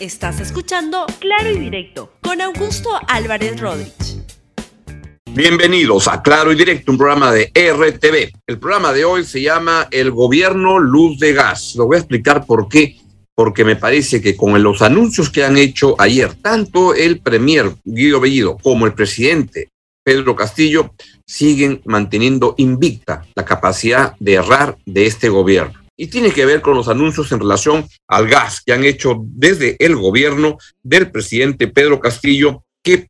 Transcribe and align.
Estás 0.00 0.38
escuchando 0.38 1.06
Claro 1.18 1.50
y 1.50 1.58
Directo 1.58 2.12
con 2.20 2.40
Augusto 2.40 2.88
Álvarez 3.08 3.60
Rodríguez. 3.60 4.22
Bienvenidos 5.32 6.06
a 6.06 6.22
Claro 6.22 6.52
y 6.52 6.54
Directo, 6.54 6.92
un 6.92 6.98
programa 6.98 7.32
de 7.32 7.46
RTV. 7.46 8.30
El 8.46 8.60
programa 8.60 8.92
de 8.92 9.04
hoy 9.04 9.24
se 9.24 9.42
llama 9.42 9.88
El 9.90 10.12
Gobierno 10.12 10.78
Luz 10.78 11.18
de 11.18 11.32
Gas. 11.32 11.74
Lo 11.74 11.86
voy 11.86 11.96
a 11.96 11.98
explicar 11.98 12.46
por 12.46 12.68
qué. 12.68 12.96
Porque 13.34 13.64
me 13.64 13.74
parece 13.74 14.20
que 14.20 14.36
con 14.36 14.62
los 14.62 14.82
anuncios 14.82 15.30
que 15.30 15.42
han 15.42 15.56
hecho 15.56 15.96
ayer, 15.98 16.32
tanto 16.34 16.94
el 16.94 17.18
Premier 17.18 17.72
Guido 17.84 18.20
Bellido 18.20 18.56
como 18.56 18.86
el 18.86 18.94
presidente 18.94 19.68
Pedro 20.04 20.36
Castillo 20.36 20.94
siguen 21.26 21.82
manteniendo 21.84 22.54
invicta 22.56 23.26
la 23.34 23.44
capacidad 23.44 24.14
de 24.20 24.34
errar 24.34 24.78
de 24.86 25.06
este 25.06 25.28
gobierno. 25.28 25.87
Y 26.00 26.06
tiene 26.06 26.30
que 26.30 26.46
ver 26.46 26.62
con 26.62 26.76
los 26.76 26.86
anuncios 26.86 27.32
en 27.32 27.40
relación 27.40 27.84
al 28.06 28.28
gas 28.28 28.62
que 28.64 28.72
han 28.72 28.84
hecho 28.84 29.16
desde 29.24 29.76
el 29.84 29.96
gobierno 29.96 30.56
del 30.80 31.10
presidente 31.10 31.66
Pedro 31.66 31.98
Castillo 31.98 32.64
que, 32.84 33.08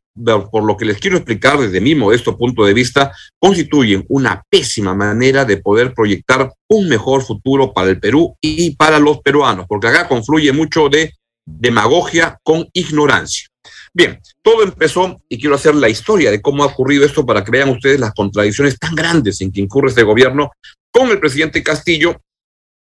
por 0.51 0.63
lo 0.63 0.75
que 0.75 0.85
les 0.85 0.97
quiero 0.97 1.17
explicar 1.17 1.59
desde 1.59 1.81
mi 1.81 1.93
modesto 1.93 2.35
punto 2.35 2.65
de 2.65 2.73
vista, 2.73 3.13
constituyen 3.37 4.05
una 4.09 4.43
pésima 4.49 4.95
manera 4.95 5.45
de 5.45 5.57
poder 5.57 5.93
proyectar 5.93 6.51
un 6.67 6.89
mejor 6.89 7.21
futuro 7.21 7.71
para 7.73 7.91
el 7.91 7.99
Perú 7.99 8.35
y 8.41 8.75
para 8.75 8.97
los 8.97 9.19
peruanos, 9.19 9.67
porque 9.69 9.87
acá 9.87 10.07
confluye 10.07 10.51
mucho 10.51 10.89
de 10.89 11.13
demagogia 11.45 12.39
con 12.41 12.67
ignorancia. 12.73 13.47
Bien, 13.93 14.19
todo 14.41 14.63
empezó 14.63 15.21
y 15.29 15.39
quiero 15.39 15.55
hacer 15.55 15.75
la 15.75 15.89
historia 15.89 16.31
de 16.31 16.41
cómo 16.41 16.63
ha 16.63 16.67
ocurrido 16.67 17.05
esto 17.05 17.23
para 17.23 17.43
que 17.43 17.51
vean 17.51 17.69
ustedes 17.69 17.99
las 17.99 18.13
contradicciones 18.13 18.79
tan 18.79 18.95
grandes 18.95 19.41
en 19.41 19.51
que 19.51 19.61
incurre 19.61 19.89
este 19.89 20.03
gobierno 20.03 20.51
con 20.91 21.09
el 21.09 21.19
presidente 21.19 21.61
Castillo 21.61 22.19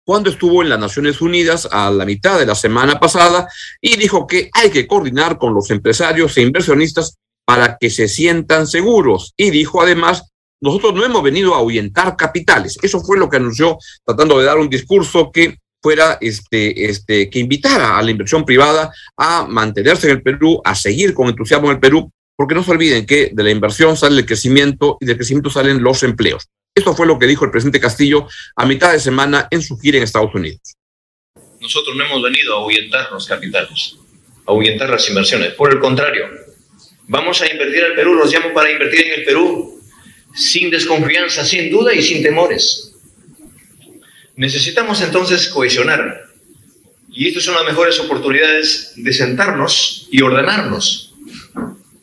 cuando 0.04 0.30
estuvo 0.30 0.62
en 0.62 0.68
las 0.68 0.78
Naciones 0.78 1.20
Unidas 1.20 1.68
a 1.70 1.90
la 1.90 2.04
mitad 2.04 2.38
de 2.38 2.46
la 2.46 2.54
semana 2.54 3.00
pasada 3.00 3.48
y 3.80 3.96
dijo 3.96 4.26
que 4.26 4.50
hay 4.52 4.70
que 4.70 4.86
coordinar 4.86 5.38
con 5.38 5.54
los 5.54 5.70
empresarios 5.70 6.36
e 6.36 6.42
inversionistas 6.42 7.16
para 7.46 7.76
que 7.78 7.90
se 7.90 8.08
sientan 8.08 8.66
seguros. 8.66 9.32
Y 9.36 9.50
dijo 9.50 9.82
además, 9.82 10.30
nosotros 10.60 10.94
no 10.94 11.04
hemos 11.04 11.22
venido 11.22 11.54
a 11.54 11.58
ahuyentar 11.58 12.16
capitales. 12.16 12.78
Eso 12.82 13.00
fue 13.00 13.18
lo 13.18 13.28
que 13.28 13.36
anunció 13.36 13.78
tratando 14.04 14.38
de 14.38 14.46
dar 14.46 14.58
un 14.58 14.70
discurso 14.70 15.30
que 15.30 15.58
fuera 15.82 16.16
este, 16.20 16.86
este, 16.86 17.28
que 17.28 17.38
invitara 17.38 17.98
a 17.98 18.02
la 18.02 18.10
inversión 18.10 18.44
privada 18.46 18.90
a 19.18 19.46
mantenerse 19.46 20.06
en 20.06 20.16
el 20.16 20.22
Perú, 20.22 20.60
a 20.64 20.74
seguir 20.74 21.12
con 21.12 21.28
entusiasmo 21.28 21.66
en 21.66 21.74
el 21.74 21.80
Perú, 21.80 22.10
porque 22.36 22.54
no 22.54 22.64
se 22.64 22.70
olviden 22.70 23.04
que 23.04 23.30
de 23.34 23.42
la 23.42 23.50
inversión 23.50 23.96
sale 23.96 24.20
el 24.20 24.26
crecimiento 24.26 24.96
y 25.00 25.06
del 25.06 25.16
crecimiento 25.16 25.50
salen 25.50 25.82
los 25.82 26.02
empleos. 26.02 26.48
Esto 26.76 26.92
fue 26.92 27.06
lo 27.06 27.20
que 27.20 27.28
dijo 27.28 27.44
el 27.44 27.52
presidente 27.52 27.78
Castillo 27.78 28.26
a 28.56 28.66
mitad 28.66 28.92
de 28.92 28.98
semana 28.98 29.46
en 29.48 29.62
su 29.62 29.78
gira 29.78 29.98
en 29.98 30.02
Estados 30.02 30.34
Unidos. 30.34 30.74
Nosotros 31.60 31.94
no 31.94 32.04
hemos 32.04 32.20
venido 32.20 32.52
a 32.52 32.58
ahuyentar 32.62 33.12
los 33.12 33.28
capitales, 33.28 33.94
a 34.44 34.50
ahuyentar 34.50 34.90
las 34.90 35.08
inversiones. 35.08 35.52
Por 35.54 35.72
el 35.72 35.78
contrario, 35.78 36.26
vamos 37.06 37.40
a 37.42 37.50
invertir 37.50 37.84
al 37.84 37.94
Perú, 37.94 38.14
los 38.14 38.32
llamo 38.32 38.52
para 38.52 38.72
invertir 38.72 39.06
en 39.06 39.20
el 39.20 39.24
Perú, 39.24 39.80
sin 40.34 40.68
desconfianza, 40.68 41.44
sin 41.44 41.70
duda 41.70 41.94
y 41.94 42.02
sin 42.02 42.24
temores. 42.24 42.92
Necesitamos 44.34 45.00
entonces 45.00 45.46
cohesionar. 45.46 46.24
Y 47.08 47.28
estas 47.28 47.44
son 47.44 47.54
las 47.54 47.66
mejores 47.66 48.00
oportunidades 48.00 48.94
de 48.96 49.12
sentarnos 49.12 50.08
y 50.10 50.20
ordenarnos. 50.22 51.14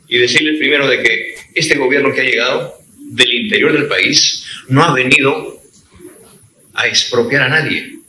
Y 0.07 0.17
decirles 0.17 0.59
primero 0.59 0.87
de 0.87 1.03
que 1.03 1.35
este 1.55 1.77
gobierno 1.77 2.13
que 2.13 2.21
ha 2.21 2.23
llegado 2.23 2.81
del 3.11 3.33
interior 3.33 3.73
del 3.73 3.87
país 3.87 4.45
no 4.71 4.85
ha 4.85 4.93
venido 4.93 5.59
a 6.73 6.87
expropiar 6.87 7.43
a 7.43 7.49
nadie. 7.49 7.99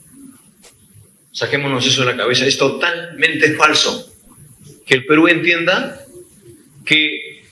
Saquémonos 1.33 1.85
eso 1.85 2.01
de 2.01 2.11
la 2.11 2.17
cabeza. 2.17 2.45
Es 2.45 2.57
totalmente 2.57 3.53
falso 3.55 4.09
que 4.85 4.93
el 4.93 5.05
Perú 5.05 5.27
entienda 5.27 5.99
que 6.85 7.43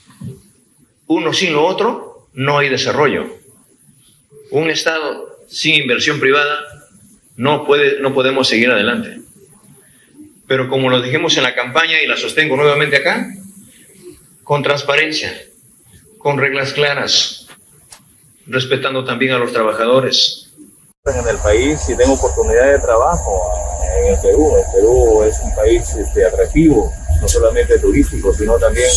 uno 1.08 1.34
sin 1.34 1.52
lo 1.52 1.66
otro 1.66 2.28
no 2.32 2.56
hay 2.56 2.70
desarrollo. 2.70 3.38
Un 4.50 4.70
Estado 4.70 5.40
sin 5.46 5.74
inversión 5.74 6.18
privada 6.18 6.60
no, 7.36 7.66
puede, 7.66 8.00
no 8.00 8.14
podemos 8.14 8.48
seguir 8.48 8.70
adelante. 8.70 9.20
Pero 10.46 10.70
como 10.70 10.88
lo 10.88 11.02
dijimos 11.02 11.36
en 11.36 11.42
la 11.42 11.54
campaña 11.54 12.00
y 12.00 12.06
la 12.06 12.16
sostengo 12.16 12.56
nuevamente 12.56 12.96
acá, 12.96 13.28
con 14.42 14.62
transparencia, 14.62 15.38
con 16.16 16.38
reglas 16.38 16.72
claras, 16.72 17.41
respetando 18.46 19.04
también 19.04 19.32
a 19.32 19.38
los 19.38 19.52
trabajadores. 19.52 20.48
En 21.04 21.28
el 21.28 21.36
país 21.38 21.80
y 21.88 21.96
tengo 21.96 22.14
oportunidad 22.14 22.72
de 22.72 22.78
trabajo 22.78 23.50
en 23.98 24.14
el 24.14 24.20
Perú. 24.20 24.52
El 24.56 24.64
Perú 24.72 25.22
es 25.24 25.36
un 25.42 25.54
país 25.56 25.82
este, 25.96 26.24
atractivo, 26.24 26.92
no 27.20 27.28
solamente 27.28 27.78
turístico, 27.80 28.32
sino 28.32 28.56
también 28.56 28.88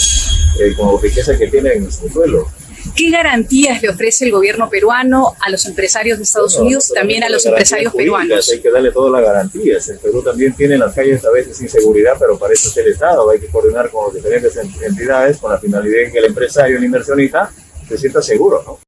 eh, 0.59 0.75
con 0.78 1.01
riqueza 1.01 1.35
que 1.35 1.47
tiene 1.47 1.73
en 1.73 1.91
su 1.91 2.07
suelo. 2.09 2.47
¿Qué 2.95 3.09
garantías 3.09 3.81
le 3.81 3.89
ofrece 3.89 4.25
el 4.25 4.31
gobierno 4.31 4.69
peruano 4.69 5.33
a 5.41 5.50
los 5.50 5.66
empresarios 5.66 6.19
de 6.19 6.23
Estados 6.23 6.56
Unidos 6.57 6.91
y 6.91 6.94
también 6.94 7.23
a 7.23 7.29
los 7.29 7.45
empresarios 7.45 7.94
peruanos? 7.94 8.50
Hay 8.51 8.62
que 8.62 8.69
darle 8.69 8.91
todas 8.91 9.12
las 9.12 9.23
garantías. 9.23 9.89
El 9.89 9.97
Perú 9.97 10.22
también 10.22 10.53
tiene 10.53 10.75
en 10.75 10.81
las 10.81 10.94
calles 10.94 11.25
a 11.25 11.31
veces 11.31 11.59
inseguridad, 11.59 12.13
pero 12.19 12.38
para 12.38 12.53
eso 12.53 12.69
es 12.69 12.77
el 12.77 12.91
Estado. 12.91 13.27
Hay 13.31 13.39
que 13.39 13.47
coordinar 13.47 13.89
con 13.89 14.06
las 14.06 14.13
diferentes 14.13 14.56
entidades 14.56 15.38
con 15.38 15.51
la 15.51 15.57
finalidad 15.57 16.06
de 16.06 16.12
que 16.12 16.19
el 16.19 16.25
empresario, 16.25 16.77
el 16.77 16.83
inversionista, 16.83 17.51
se 17.88 17.97
sienta 17.97 18.22
seguro, 18.22 18.63
¿no? 18.63 18.84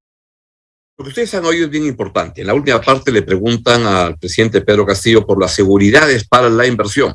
Lo 0.97 1.03
que 1.03 1.09
ustedes 1.09 1.33
han 1.35 1.45
oído 1.45 1.65
es 1.65 1.69
bien 1.69 1.85
importante. 1.85 2.41
En 2.41 2.47
la 2.47 2.55
última 2.55 2.81
parte 2.81 3.11
le 3.11 3.21
preguntan 3.21 3.85
al 3.85 4.17
presidente 4.17 4.61
Pedro 4.61 4.83
Castillo 4.83 5.27
por 5.27 5.39
las 5.39 5.53
seguridades 5.53 6.27
para 6.27 6.49
la 6.49 6.65
inversión. 6.65 7.13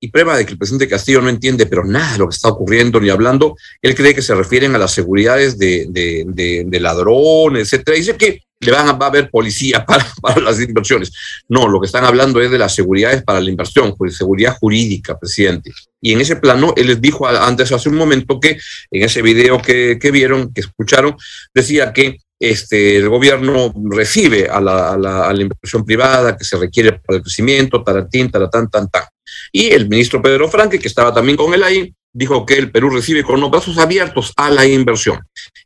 Y 0.00 0.08
prueba 0.08 0.36
de 0.36 0.44
que 0.44 0.52
el 0.52 0.58
presidente 0.58 0.88
Castillo 0.88 1.22
no 1.22 1.28
entiende, 1.28 1.66
pero 1.66 1.84
nada 1.84 2.14
de 2.14 2.18
lo 2.18 2.28
que 2.28 2.34
está 2.34 2.48
ocurriendo 2.48 2.98
ni 2.98 3.10
hablando. 3.10 3.54
Él 3.80 3.94
cree 3.94 4.16
que 4.16 4.22
se 4.22 4.34
refieren 4.34 4.74
a 4.74 4.78
las 4.78 4.90
seguridades 4.90 5.56
de, 5.56 5.86
de, 5.88 6.80
ladrones, 6.80 7.72
etcétera. 7.72 7.96
Dice 7.96 8.16
que 8.16 8.40
le 8.58 8.72
van 8.72 8.88
a, 8.88 8.92
va 8.94 9.06
a 9.06 9.08
haber 9.10 9.30
policía 9.30 9.84
para, 9.86 10.04
para, 10.20 10.40
las 10.40 10.60
inversiones. 10.60 11.12
No, 11.48 11.68
lo 11.68 11.80
que 11.80 11.86
están 11.86 12.04
hablando 12.04 12.40
es 12.40 12.50
de 12.50 12.58
las 12.58 12.74
seguridades 12.74 13.22
para 13.22 13.40
la 13.40 13.48
inversión, 13.48 13.94
seguridad 14.10 14.56
jurídica, 14.58 15.16
presidente. 15.16 15.70
Y 16.00 16.12
en 16.12 16.20
ese 16.20 16.34
plano, 16.34 16.74
él 16.76 16.88
les 16.88 17.00
dijo 17.00 17.28
antes, 17.28 17.70
hace 17.70 17.88
un 17.88 17.94
momento, 17.94 18.40
que 18.40 18.58
en 18.90 19.02
ese 19.04 19.22
video 19.22 19.62
que, 19.62 19.96
que 20.00 20.10
vieron, 20.10 20.52
que 20.52 20.62
escucharon, 20.62 21.14
decía 21.54 21.92
que 21.92 22.18
este, 22.42 22.96
el 22.96 23.08
gobierno 23.08 23.72
recibe 23.88 24.48
a 24.48 24.60
la, 24.60 24.94
a, 24.94 24.98
la, 24.98 25.28
a 25.28 25.32
la, 25.32 25.42
inversión 25.42 25.84
privada 25.84 26.36
que 26.36 26.42
se 26.42 26.56
requiere 26.56 26.94
para 26.94 27.18
el 27.18 27.22
crecimiento, 27.22 27.84
taratín, 27.84 28.32
taratán, 28.32 28.68
tan, 28.68 28.90
tan. 28.90 29.04
Y 29.52 29.70
el 29.70 29.88
ministro 29.88 30.20
Pedro 30.20 30.48
Franque, 30.48 30.80
que 30.80 30.88
estaba 30.88 31.14
también 31.14 31.36
con 31.36 31.54
él 31.54 31.62
ahí, 31.62 31.94
dijo 32.12 32.44
que 32.44 32.54
el 32.54 32.72
Perú 32.72 32.90
recibe 32.90 33.22
con 33.22 33.40
los 33.40 33.48
brazos 33.48 33.78
abiertos 33.78 34.32
a 34.36 34.50
la 34.50 34.66
inversión. 34.66 35.20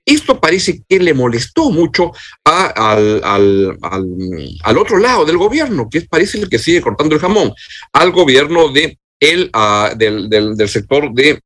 Esto 0.04 0.38
parece 0.38 0.82
que 0.86 1.00
le 1.00 1.14
molestó 1.14 1.70
mucho 1.70 2.12
al, 2.44 3.22
al, 3.24 3.78
al, 3.80 4.58
al, 4.62 4.78
otro 4.78 4.98
lado 4.98 5.24
del 5.24 5.38
gobierno, 5.38 5.88
que 5.90 6.02
parece 6.02 6.38
el 6.38 6.50
que 6.50 6.58
sigue 6.58 6.82
cortando 6.82 7.14
el 7.14 7.22
jamón, 7.22 7.54
al 7.94 8.12
gobierno 8.12 8.68
de 8.68 8.98
el, 9.18 9.50
del, 9.96 10.28
del, 10.28 10.56
del 10.58 10.68
sector 10.68 11.10
de 11.14 11.40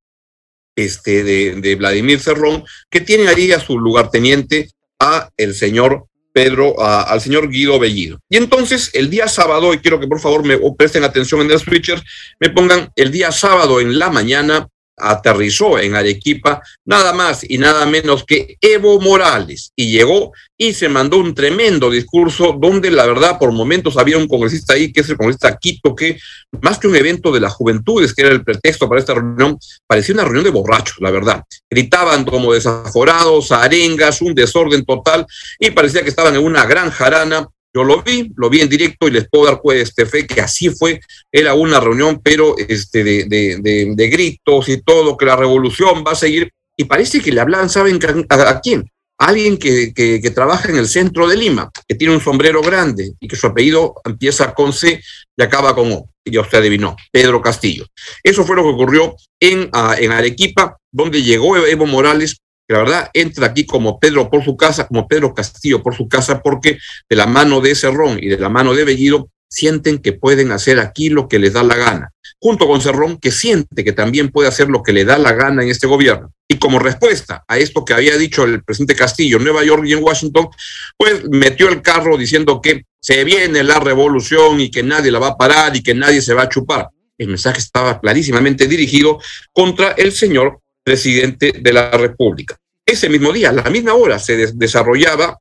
este, 0.74 1.22
de, 1.22 1.60
de, 1.60 1.76
Vladimir 1.76 2.18
Cerrón, 2.18 2.64
que 2.90 3.00
tiene 3.00 3.28
ahí 3.28 3.52
a 3.52 3.60
su 3.60 3.78
lugarteniente 3.78 4.70
a 5.00 5.30
el 5.36 5.54
señor 5.54 6.06
Pedro, 6.32 6.80
a, 6.80 7.02
al 7.02 7.20
señor 7.20 7.48
Guido 7.48 7.78
Bellido. 7.78 8.20
Y 8.28 8.36
entonces 8.36 8.90
el 8.94 9.10
día 9.10 9.26
sábado, 9.26 9.74
y 9.74 9.78
quiero 9.78 9.98
que 9.98 10.06
por 10.06 10.20
favor 10.20 10.44
me 10.44 10.58
presten 10.76 11.02
atención 11.02 11.40
en 11.40 11.50
el 11.50 11.58
switcher, 11.58 12.00
me 12.38 12.50
pongan 12.50 12.90
el 12.94 13.10
día 13.10 13.32
sábado 13.32 13.80
en 13.80 13.98
la 13.98 14.10
mañana, 14.10 14.68
aterrizó 15.00 15.78
en 15.78 15.94
Arequipa 15.94 16.62
nada 16.84 17.12
más 17.12 17.44
y 17.48 17.58
nada 17.58 17.86
menos 17.86 18.24
que 18.24 18.56
Evo 18.60 19.00
Morales 19.00 19.72
y 19.76 19.92
llegó 19.92 20.32
y 20.56 20.74
se 20.74 20.88
mandó 20.88 21.16
un 21.16 21.34
tremendo 21.34 21.90
discurso 21.90 22.56
donde 22.60 22.90
la 22.90 23.06
verdad 23.06 23.38
por 23.38 23.50
momentos 23.52 23.96
había 23.96 24.18
un 24.18 24.28
congresista 24.28 24.74
ahí, 24.74 24.92
que 24.92 25.00
es 25.00 25.08
el 25.08 25.16
congresista 25.16 25.56
Quito, 25.56 25.94
que 25.94 26.18
más 26.60 26.78
que 26.78 26.86
un 26.86 26.96
evento 26.96 27.32
de 27.32 27.40
las 27.40 27.54
juventudes, 27.54 28.12
que 28.12 28.22
era 28.22 28.30
el 28.30 28.44
pretexto 28.44 28.88
para 28.88 29.00
esta 29.00 29.14
reunión, 29.14 29.58
parecía 29.86 30.14
una 30.14 30.24
reunión 30.24 30.44
de 30.44 30.50
borrachos, 30.50 30.98
la 31.00 31.10
verdad. 31.10 31.44
Gritaban 31.70 32.24
como 32.24 32.52
desaforados, 32.52 33.52
arengas, 33.52 34.20
un 34.20 34.34
desorden 34.34 34.84
total 34.84 35.26
y 35.58 35.70
parecía 35.70 36.02
que 36.02 36.10
estaban 36.10 36.34
en 36.34 36.44
una 36.44 36.66
gran 36.66 36.90
jarana 36.90 37.48
yo 37.74 37.84
lo 37.84 38.02
vi, 38.02 38.30
lo 38.36 38.50
vi 38.50 38.60
en 38.60 38.68
directo 38.68 39.08
y 39.08 39.12
les 39.12 39.28
puedo 39.28 39.46
dar 39.46 39.60
pues, 39.62 39.88
este, 39.88 40.06
fe 40.06 40.26
que 40.26 40.40
así 40.40 40.70
fue. 40.70 41.00
Era 41.30 41.54
una 41.54 41.80
reunión, 41.80 42.20
pero 42.22 42.56
este, 42.58 43.04
de, 43.04 43.24
de, 43.24 43.58
de, 43.60 43.92
de 43.94 44.08
gritos 44.08 44.68
y 44.68 44.82
todo, 44.82 45.16
que 45.16 45.26
la 45.26 45.36
revolución 45.36 46.04
va 46.06 46.12
a 46.12 46.16
seguir. 46.16 46.50
Y 46.76 46.84
parece 46.84 47.20
que 47.20 47.32
le 47.32 47.40
hablan, 47.40 47.68
¿saben 47.68 47.98
a, 48.28 48.34
a 48.34 48.60
quién? 48.60 48.84
alguien 49.20 49.58
que, 49.58 49.92
que, 49.92 50.30
trabaja 50.30 50.70
en 50.70 50.76
el 50.76 50.88
centro 50.88 51.28
de 51.28 51.36
Lima, 51.36 51.70
que 51.86 51.94
tiene 51.94 52.14
un 52.14 52.22
sombrero 52.22 52.62
grande 52.62 53.12
y 53.20 53.28
que 53.28 53.36
su 53.36 53.46
apellido 53.46 53.94
empieza 54.02 54.54
con 54.54 54.72
C 54.72 55.00
y 55.36 55.42
acaba 55.42 55.74
con 55.74 55.92
O. 55.92 56.08
Ya 56.24 56.40
usted 56.40 56.58
adivinó, 56.58 56.96
Pedro 57.12 57.42
Castillo. 57.42 57.86
Eso 58.22 58.44
fue 58.44 58.56
lo 58.56 58.62
que 58.62 58.70
ocurrió 58.70 59.16
en, 59.38 59.64
uh, 59.74 59.92
en 59.98 60.12
Arequipa, 60.12 60.78
donde 60.90 61.22
llegó 61.22 61.56
Evo 61.58 61.86
Morales 61.86 62.38
la 62.72 62.78
verdad 62.78 63.10
entra 63.12 63.46
aquí 63.46 63.66
como 63.66 63.98
Pedro 63.98 64.30
por 64.30 64.44
su 64.44 64.56
casa, 64.56 64.86
como 64.86 65.08
Pedro 65.08 65.34
Castillo 65.34 65.82
por 65.82 65.94
su 65.94 66.08
casa, 66.08 66.40
porque 66.40 66.78
de 67.08 67.16
la 67.16 67.26
mano 67.26 67.60
de 67.60 67.74
Cerrón 67.74 68.18
y 68.22 68.28
de 68.28 68.38
la 68.38 68.48
mano 68.48 68.74
de 68.74 68.84
Bellido 68.84 69.28
sienten 69.48 69.98
que 69.98 70.12
pueden 70.12 70.52
hacer 70.52 70.78
aquí 70.78 71.08
lo 71.08 71.28
que 71.28 71.40
les 71.40 71.52
da 71.52 71.64
la 71.64 71.74
gana, 71.74 72.12
junto 72.38 72.68
con 72.68 72.80
Cerrón, 72.80 73.18
que 73.18 73.32
siente 73.32 73.82
que 73.82 73.92
también 73.92 74.30
puede 74.30 74.48
hacer 74.48 74.68
lo 74.68 74.82
que 74.82 74.92
le 74.92 75.04
da 75.04 75.18
la 75.18 75.32
gana 75.32 75.62
en 75.64 75.68
este 75.68 75.88
gobierno. 75.88 76.32
Y 76.48 76.58
como 76.58 76.78
respuesta 76.78 77.44
a 77.48 77.58
esto 77.58 77.84
que 77.84 77.94
había 77.94 78.16
dicho 78.16 78.44
el 78.44 78.62
presidente 78.62 78.94
Castillo 78.94 79.38
en 79.38 79.44
Nueva 79.44 79.64
York 79.64 79.84
y 79.86 79.92
en 79.92 80.04
Washington, 80.04 80.48
pues 80.96 81.28
metió 81.28 81.68
el 81.68 81.82
carro 81.82 82.16
diciendo 82.16 82.60
que 82.60 82.84
se 83.00 83.24
viene 83.24 83.64
la 83.64 83.80
revolución 83.80 84.60
y 84.60 84.70
que 84.70 84.82
nadie 84.82 85.10
la 85.10 85.18
va 85.18 85.28
a 85.28 85.36
parar 85.36 85.74
y 85.74 85.82
que 85.82 85.94
nadie 85.94 86.22
se 86.22 86.34
va 86.34 86.42
a 86.42 86.48
chupar. 86.48 86.88
El 87.18 87.28
mensaje 87.28 87.58
estaba 87.58 88.00
clarísimamente 88.00 88.66
dirigido 88.66 89.18
contra 89.52 89.90
el 89.92 90.12
señor 90.12 90.60
presidente 90.82 91.52
de 91.60 91.72
la 91.72 91.90
República. 91.90 92.56
Ese 92.84 93.08
mismo 93.08 93.32
día, 93.32 93.50
a 93.50 93.52
la 93.52 93.70
misma 93.70 93.94
hora, 93.94 94.18
se 94.18 94.52
desarrollaba 94.54 95.38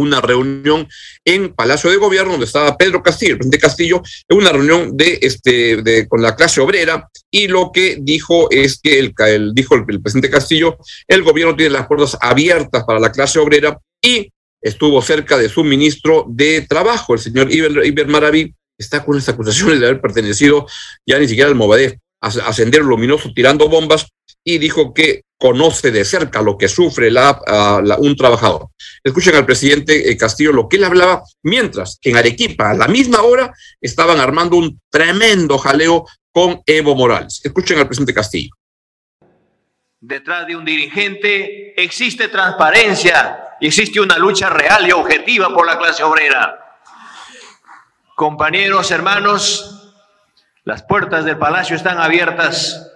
una 0.00 0.20
reunión 0.20 0.88
en 1.24 1.54
Palacio 1.54 1.90
de 1.90 1.96
Gobierno 1.96 2.32
donde 2.32 2.46
estaba 2.46 2.76
Pedro 2.76 3.02
Castillo, 3.02 3.32
el 3.32 3.38
presidente 3.38 3.58
Castillo, 3.58 4.02
en 4.28 4.38
una 4.38 4.50
reunión 4.50 4.96
de 4.96 5.18
este 5.20 5.82
de, 5.82 6.08
con 6.08 6.22
la 6.22 6.34
clase 6.34 6.60
obrera 6.60 7.08
y 7.30 7.48
lo 7.48 7.70
que 7.72 7.98
dijo 8.00 8.50
es 8.50 8.80
que 8.80 8.98
el, 8.98 9.54
dijo 9.54 9.74
el, 9.74 9.84
presidente 9.84 10.30
Castillo, 10.30 10.78
el 11.06 11.22
gobierno 11.22 11.54
tiene 11.54 11.72
las 11.72 11.86
puertas 11.86 12.16
abiertas 12.20 12.84
para 12.84 12.98
la 12.98 13.12
clase 13.12 13.38
obrera 13.38 13.78
y 14.02 14.32
estuvo 14.60 15.00
cerca 15.02 15.36
de 15.36 15.48
su 15.48 15.64
ministro 15.64 16.26
de 16.28 16.62
Trabajo, 16.62 17.14
el 17.14 17.20
señor 17.20 17.52
Iber, 17.52 17.84
Iber 17.84 18.08
Maraví, 18.08 18.54
está 18.78 19.04
con 19.04 19.16
estas 19.18 19.34
acusaciones 19.34 19.80
de 19.80 19.86
haber 19.86 20.00
pertenecido 20.00 20.66
ya 21.06 21.18
ni 21.18 21.28
siquiera 21.28 21.48
al 21.48 21.54
Movadef, 21.54 21.94
a, 22.22 22.52
Sendero 22.52 22.84
Luminoso 22.84 23.32
tirando 23.34 23.68
bombas 23.68 24.06
y 24.44 24.58
dijo 24.58 24.94
que 24.94 25.22
conoce 25.38 25.90
de 25.90 26.04
cerca 26.04 26.42
lo 26.42 26.58
que 26.58 26.68
sufre 26.68 27.08
un 27.08 28.16
trabajador. 28.16 28.68
Escuchen 29.02 29.34
al 29.34 29.46
presidente 29.46 30.10
eh, 30.10 30.16
Castillo 30.16 30.52
lo 30.52 30.68
que 30.68 30.76
él 30.76 30.84
hablaba, 30.84 31.22
mientras 31.42 31.98
en 32.02 32.16
Arequipa, 32.16 32.70
a 32.70 32.74
la 32.74 32.88
misma 32.88 33.22
hora, 33.22 33.52
estaban 33.80 34.20
armando 34.20 34.56
un 34.56 34.80
tremendo 34.90 35.56
jaleo 35.56 36.06
con 36.30 36.60
Evo 36.66 36.94
Morales. 36.94 37.40
Escuchen 37.42 37.78
al 37.78 37.86
presidente 37.86 38.12
Castillo. 38.12 38.50
Detrás 39.98 40.46
de 40.46 40.56
un 40.56 40.64
dirigente 40.64 41.80
existe 41.82 42.28
transparencia 42.28 43.56
y 43.60 43.66
existe 43.66 44.00
una 44.00 44.18
lucha 44.18 44.50
real 44.50 44.86
y 44.86 44.92
objetiva 44.92 45.52
por 45.54 45.66
la 45.66 45.78
clase 45.78 46.02
obrera. 46.02 46.78
Compañeros, 48.14 48.90
hermanos, 48.90 49.94
las 50.64 50.82
puertas 50.82 51.24
del 51.24 51.38
palacio 51.38 51.76
están 51.76 51.98
abiertas 51.98 52.89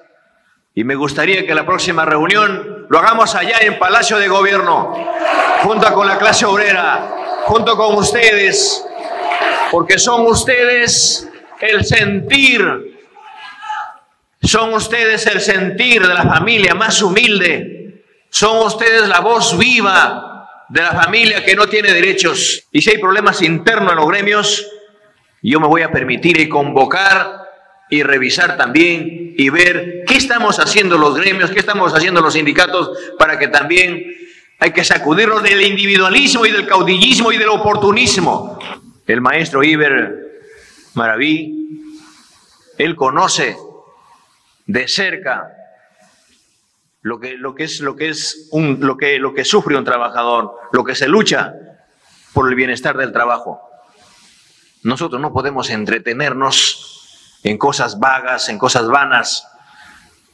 y 0.75 0.83
me 0.83 0.97
gustaría 0.97 1.47
que 1.47 1.55
la 1.55 1.65
próxima 1.65 2.05
reunión 2.05 2.87
lo 2.89 2.99
hagamos 2.99 3.35
allá 3.35 3.59
en 3.61 3.79
Palacio 3.79 4.19
de 4.19 4.27
Gobierno, 4.27 4.95
junto 5.63 5.93
con 5.95 6.07
la 6.07 6.19
clase 6.19 6.45
obrera, 6.45 7.43
junto 7.45 7.77
con 7.77 7.95
ustedes, 7.95 8.85
porque 9.71 9.99
son 9.99 10.27
ustedes 10.27 11.29
el 11.61 11.85
sentir, 11.85 13.01
son 14.43 14.75
ustedes 14.75 15.27
el 15.27 15.41
sentir 15.41 16.07
de 16.07 16.13
la 16.13 16.25
familia 16.25 16.75
más 16.75 17.01
humilde, 17.01 18.03
son 18.29 18.67
ustedes 18.67 19.09
la 19.09 19.21
voz 19.21 19.57
viva 19.57 20.65
de 20.69 20.83
la 20.83 20.93
familia 20.93 21.45
que 21.45 21.55
no 21.55 21.69
tiene 21.69 21.93
derechos. 21.93 22.65
Y 22.73 22.83
si 22.83 22.91
hay 22.91 22.99
problemas 22.99 23.41
internos 23.43 23.93
en 23.93 23.99
los 23.99 24.09
gremios, 24.09 24.67
yo 25.41 25.61
me 25.61 25.69
voy 25.69 25.83
a 25.83 25.93
permitir 25.93 26.41
y 26.41 26.49
convocar 26.49 27.44
y 27.95 28.03
revisar 28.03 28.57
también 28.57 29.35
y 29.37 29.49
ver 29.51 30.03
qué 30.05 30.17
estamos 30.17 30.59
haciendo 30.59 30.99
los 30.99 31.15
gremios, 31.15 31.51
qué 31.51 31.61
estamos 31.61 31.95
haciendo 31.95 32.21
los 32.21 32.35
sindicatos 32.35 32.91
para 33.19 33.39
que 33.39 33.47
también 33.47 34.05
hay 34.59 34.73
que 34.73 34.83
sacudirnos 34.83 35.45
del 35.45 35.63
individualismo 35.63 36.45
y 36.45 36.51
del 36.51 36.67
caudillismo 36.67 37.31
y 37.31 37.39
del 37.39 37.51
oportunismo. 37.51 38.59
El 39.07 39.21
maestro 39.21 39.63
Iber 39.63 40.43
Maraví, 40.95 42.01
él 42.79 42.97
conoce 42.97 43.57
de 44.67 44.89
cerca 44.89 45.53
lo 47.03 47.21
que, 47.21 47.37
lo 47.37 47.55
que 47.55 47.65
es, 47.65 47.79
lo 47.79 47.95
que 47.95 48.09
es 48.09 48.49
lo 48.53 48.97
que, 48.97 49.19
lo 49.21 49.35
que 49.35 49.45
sufre 49.45 49.77
un 49.77 49.85
trabajador, 49.85 50.57
lo 50.73 50.83
que 50.83 50.97
se 50.97 51.07
lucha 51.07 51.55
por 52.33 52.49
el 52.49 52.57
bienestar 52.57 52.97
del 52.97 53.13
trabajo. 53.13 53.61
Nosotros 54.83 55.21
no 55.21 55.33
podemos 55.33 55.71
entretenernos 55.71 56.94
en 57.45 57.59
cosas 57.59 58.01
vagas, 58.01 58.49
en 58.49 58.59
cosas 58.59 58.89
vanas. 58.89 59.47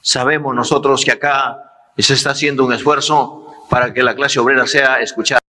Sabemos 0.01 0.55
nosotros 0.55 1.05
que 1.05 1.13
acá 1.13 1.59
se 1.99 2.15
está 2.15 2.31
haciendo 2.31 2.65
un 2.65 2.73
esfuerzo 2.73 3.47
para 3.69 3.93
que 3.93 4.03
la 4.03 4.15
clase 4.15 4.39
obrera 4.39 4.67
sea 4.67 5.01
escuchada. 5.01 5.41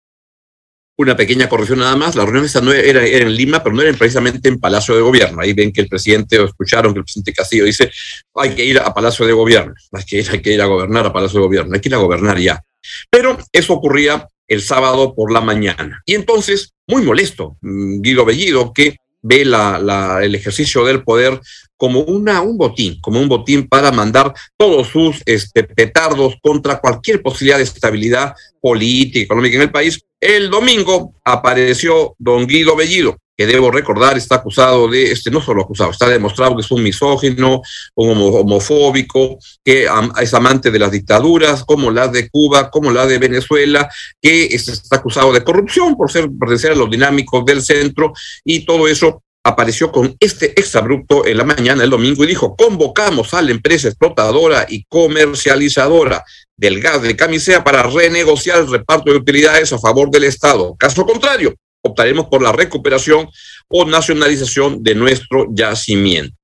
Una 0.98 1.16
pequeña 1.16 1.48
corrección 1.48 1.80
nada 1.80 1.96
más, 1.96 2.16
la 2.16 2.24
reunión 2.26 2.46
esta 2.46 2.62
no 2.62 2.72
era, 2.74 3.04
en 3.06 3.34
Lima, 3.34 3.64
pero 3.64 3.76
no 3.76 3.82
era 3.82 3.98
precisamente 3.98 4.50
en 4.50 4.60
Palacio 4.60 4.94
de 4.94 5.02
Gobierno. 5.02 5.42
Ahí 5.42 5.54
ven 5.54 5.72
que 5.72 5.82
el 5.82 5.88
presidente, 5.88 6.38
o 6.38 6.46
escucharon 6.46 6.94
que 6.94 7.00
el 7.00 7.06
presidente 7.06 7.34
Castillo 7.34 7.66
dice, 7.66 7.90
hay 8.36 8.54
que 8.54 8.66
ir 8.66 8.78
a 8.78 8.94
Palacio 8.94 9.26
de 9.26 9.34
Gobierno, 9.34 9.74
hay 9.94 10.04
que 10.04 10.20
ir, 10.20 10.30
hay 10.30 10.42
que 10.42 10.54
ir 10.54 10.62
a 10.62 10.66
gobernar 10.66 11.06
a 11.06 11.14
Palacio 11.14 11.40
de 11.40 11.46
Gobierno, 11.46 11.74
hay 11.74 11.80
que 11.80 11.90
ir 11.90 11.96
a 11.96 12.00
gobernar 12.00 12.38
ya. 12.38 12.62
Pero 13.10 13.38
eso 13.52 13.74
ocurría 13.74 14.28
el 14.48 14.62
sábado 14.62 15.16
por 15.16 15.32
la 15.32 15.42
mañana. 15.42 16.02
Y 16.06 16.14
entonces, 16.14 16.74
muy 16.88 17.04
molesto, 17.04 17.58
mm, 17.62 18.02
Guido 18.02 18.26
Bellido, 18.26 18.74
que 18.74 18.98
ve 19.22 19.46
la, 19.46 20.20
el 20.22 20.36
ejercicio 20.36 20.86
del 20.86 21.04
poder 21.04 21.40
como 21.78 22.02
una, 22.02 22.42
un 22.42 22.58
botín, 22.58 23.00
como 23.02 23.20
un 23.20 23.28
botín 23.28 23.68
para 23.68 23.92
mandar 23.92 24.34
todos 24.56 24.88
sus 24.88 25.22
este, 25.26 25.64
petardos 25.64 26.36
contra 26.42 26.80
cualquier 26.80 27.22
posibilidad 27.22 27.58
de 27.58 27.64
estabilidad 27.64 28.36
política, 28.60 29.24
económica 29.24 29.56
en 29.56 29.64
el 29.64 29.72
país. 29.72 30.00
El 30.20 30.52
domingo 30.52 31.14
apareció 31.24 32.16
don 32.20 32.46
Guido 32.46 32.76
Bellido, 32.76 33.18
que 33.38 33.48
debo 33.48 33.72
recordar 33.72 34.18
está 34.18 34.36
acusado 34.36 34.88
de, 34.88 35.12
este, 35.12 35.32
no 35.32 35.42
solo 35.42 35.64
acusado, 35.64 35.92
está 35.92 36.08
demostrado 36.08 36.56
que 36.56 36.62
es 36.62 36.72
un 36.72 36.84
misógino, 36.84 37.62
un 37.96 38.10
homofóbico, 38.10 39.38
que 39.64 39.88
es 40.20 40.34
amante 40.34 40.72
de 40.72 40.80
las 40.80 40.92
dictaduras, 40.92 41.64
como 41.64 41.92
la 41.92 42.08
de 42.08 42.30
Cuba, 42.30 42.70
como 42.70 42.92
la 42.92 43.06
de 43.06 43.18
Venezuela, 43.18 43.90
que 44.22 44.46
está 44.46 44.98
acusado 44.98 45.34
de 45.34 45.44
corrupción 45.44 45.96
por 45.96 46.12
ser 46.12 46.30
pertenecer 46.40 46.72
a 46.72 46.76
los 46.76 46.90
dinámicos 46.90 47.46
del 47.46 47.62
centro, 47.62 48.14
y 48.44 48.66
todo 48.66 48.88
eso 48.88 49.24
apareció 49.44 49.92
con 49.92 50.16
este 50.20 50.60
exabrupto 50.60 51.26
en 51.26 51.38
la 51.38 51.44
mañana 51.44 51.82
del 51.82 51.90
domingo 51.90 52.24
y 52.24 52.28
dijo, 52.28 52.56
convocamos 52.56 53.34
a 53.34 53.42
la 53.42 53.52
empresa 53.52 53.88
explotadora 53.88 54.68
y 54.70 54.84
comercializadora 54.86 56.24
del 56.56 56.80
gas 56.80 57.02
de 57.02 57.16
camisea 57.16 57.64
para 57.64 57.84
renegociar 57.84 58.60
el 58.60 58.72
reparto 58.72 59.12
de 59.12 59.18
utilidades 59.18 59.74
a 59.74 59.80
favor 59.80 60.12
del 60.12 60.26
Estado. 60.26 60.76
Caso 60.78 61.06
contrario, 61.06 61.56
optaremos 61.82 62.28
por 62.28 62.42
la 62.42 62.52
recuperación 62.52 63.30
o 63.68 63.86
nacionalización 63.86 64.84
de 64.84 64.96
nuestro 64.96 65.48
yacimiento. 65.52 66.36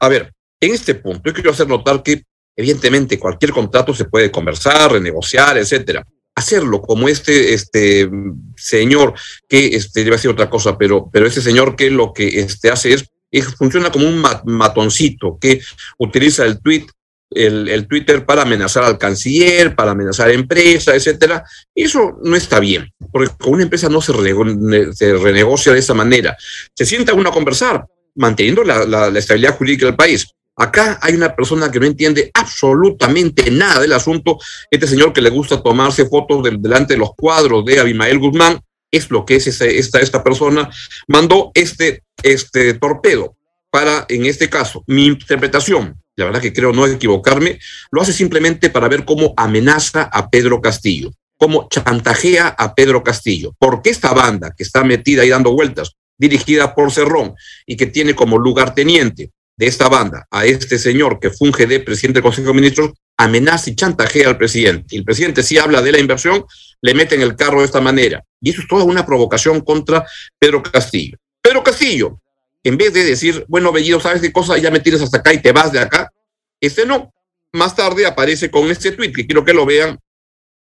A 0.00 0.08
ver, 0.08 0.32
en 0.60 0.74
este 0.74 0.94
punto 0.94 1.22
yo 1.26 1.34
quiero 1.34 1.50
hacer 1.50 1.68
notar 1.68 2.02
que 2.02 2.22
evidentemente 2.56 3.18
cualquier 3.18 3.52
contrato 3.52 3.94
se 3.94 4.04
puede 4.04 4.30
conversar, 4.30 4.92
renegociar, 4.92 5.58
etcétera. 5.58 6.06
Hacerlo 6.34 6.80
como 6.80 7.08
este, 7.08 7.52
este 7.52 8.08
señor 8.56 9.14
que 9.48 9.66
este, 9.76 10.04
debe 10.04 10.16
hacer 10.16 10.30
otra 10.30 10.48
cosa, 10.48 10.78
pero, 10.78 11.10
pero 11.12 11.26
este 11.26 11.40
señor 11.40 11.76
que 11.76 11.90
lo 11.90 12.12
que 12.12 12.40
este, 12.40 12.70
hace 12.70 12.94
es, 12.94 13.08
funciona 13.56 13.90
como 13.90 14.06
un 14.06 14.22
matoncito 14.44 15.38
que 15.40 15.60
utiliza 15.98 16.44
el 16.44 16.60
tweet 16.60 16.86
el, 17.34 17.86
Twitter 17.86 18.24
para 18.24 18.42
amenazar 18.42 18.84
al 18.84 18.98
canciller, 18.98 19.74
para 19.74 19.92
amenazar 19.92 20.28
a 20.28 20.32
empresas, 20.32 20.94
etcétera. 20.94 21.44
Eso 21.74 22.18
no 22.22 22.36
está 22.36 22.60
bien, 22.60 22.92
porque 23.10 23.32
con 23.38 23.54
una 23.54 23.64
empresa 23.64 23.88
no 23.88 24.00
se, 24.00 24.12
renegocia 24.12 25.72
de 25.72 25.78
esa 25.78 25.94
manera. 25.94 26.36
Se 26.74 26.86
sienta 26.86 27.14
uno 27.14 27.30
a 27.30 27.32
conversar, 27.32 27.86
manteniendo 28.14 28.64
la, 28.64 29.08
estabilidad 29.18 29.56
jurídica 29.56 29.86
del 29.86 29.96
país. 29.96 30.28
Acá 30.56 30.98
hay 31.00 31.14
una 31.14 31.34
persona 31.34 31.70
que 31.70 31.80
no 31.80 31.86
entiende 31.86 32.30
absolutamente 32.34 33.50
nada 33.50 33.80
del 33.80 33.92
asunto. 33.92 34.38
Este 34.70 34.86
señor 34.86 35.12
que 35.12 35.22
le 35.22 35.30
gusta 35.30 35.62
tomarse 35.62 36.06
fotos 36.06 36.42
delante 36.60 36.94
de 36.94 36.98
los 36.98 37.14
cuadros 37.16 37.64
de 37.64 37.80
Abimael 37.80 38.18
Guzmán, 38.18 38.60
es 38.90 39.10
lo 39.10 39.24
que 39.24 39.36
es 39.36 39.46
esta, 39.46 39.98
esta 40.00 40.22
persona, 40.22 40.70
mandó 41.08 41.50
este, 41.54 42.02
este 42.22 42.74
torpedo 42.74 43.36
para, 43.72 44.04
en 44.10 44.26
este 44.26 44.50
caso, 44.50 44.84
mi 44.86 45.06
interpretación, 45.06 45.98
la 46.14 46.26
verdad 46.26 46.42
que 46.42 46.52
creo 46.52 46.74
no 46.74 46.86
equivocarme, 46.86 47.58
lo 47.90 48.02
hace 48.02 48.12
simplemente 48.12 48.68
para 48.68 48.86
ver 48.86 49.06
cómo 49.06 49.32
amenaza 49.34 50.02
a 50.12 50.28
Pedro 50.28 50.60
Castillo, 50.60 51.10
cómo 51.38 51.68
chantajea 51.70 52.48
a 52.48 52.74
Pedro 52.74 53.02
Castillo. 53.02 53.56
Porque 53.58 53.88
esta 53.88 54.12
banda 54.12 54.52
que 54.54 54.62
está 54.62 54.84
metida 54.84 55.22
ahí 55.22 55.30
dando 55.30 55.54
vueltas, 55.54 55.92
dirigida 56.18 56.74
por 56.74 56.92
Cerrón 56.92 57.34
y 57.64 57.76
que 57.76 57.86
tiene 57.86 58.14
como 58.14 58.38
lugarteniente 58.38 59.30
de 59.56 59.66
esta 59.66 59.88
banda 59.88 60.26
a 60.30 60.44
este 60.44 60.78
señor 60.78 61.18
que 61.18 61.30
funge 61.30 61.66
de 61.66 61.80
presidente 61.80 62.18
del 62.18 62.24
Consejo 62.24 62.48
de 62.48 62.54
Ministros, 62.54 62.92
amenaza 63.16 63.70
y 63.70 63.74
chantajea 63.74 64.28
al 64.28 64.36
presidente. 64.36 64.96
Y 64.96 64.98
el 64.98 65.04
presidente 65.04 65.42
si 65.42 65.56
habla 65.56 65.80
de 65.80 65.92
la 65.92 65.98
inversión, 65.98 66.44
le 66.82 66.92
mete 66.92 67.14
en 67.14 67.22
el 67.22 67.36
carro 67.36 67.60
de 67.60 67.66
esta 67.66 67.80
manera. 67.80 68.22
Y 68.38 68.50
eso 68.50 68.60
es 68.60 68.68
toda 68.68 68.84
una 68.84 69.06
provocación 69.06 69.62
contra 69.62 70.04
Pedro 70.38 70.62
Castillo. 70.62 71.16
Pedro 71.40 71.64
Castillo, 71.64 72.20
en 72.64 72.76
vez 72.76 72.92
de 72.92 73.04
decir, 73.04 73.44
bueno, 73.48 73.72
Bellido, 73.72 74.00
¿sabes 74.00 74.20
qué 74.20 74.32
cosa? 74.32 74.58
Ya 74.58 74.70
me 74.70 74.80
tienes 74.80 75.02
hasta 75.02 75.18
acá 75.18 75.32
y 75.34 75.42
te 75.42 75.52
vas 75.52 75.72
de 75.72 75.80
acá. 75.80 76.12
Este 76.60 76.86
no. 76.86 77.12
Más 77.52 77.76
tarde 77.76 78.06
aparece 78.06 78.50
con 78.50 78.70
este 78.70 78.92
tweet 78.92 79.12
que 79.12 79.26
quiero 79.26 79.44
que 79.44 79.52
lo 79.52 79.66
vean 79.66 79.98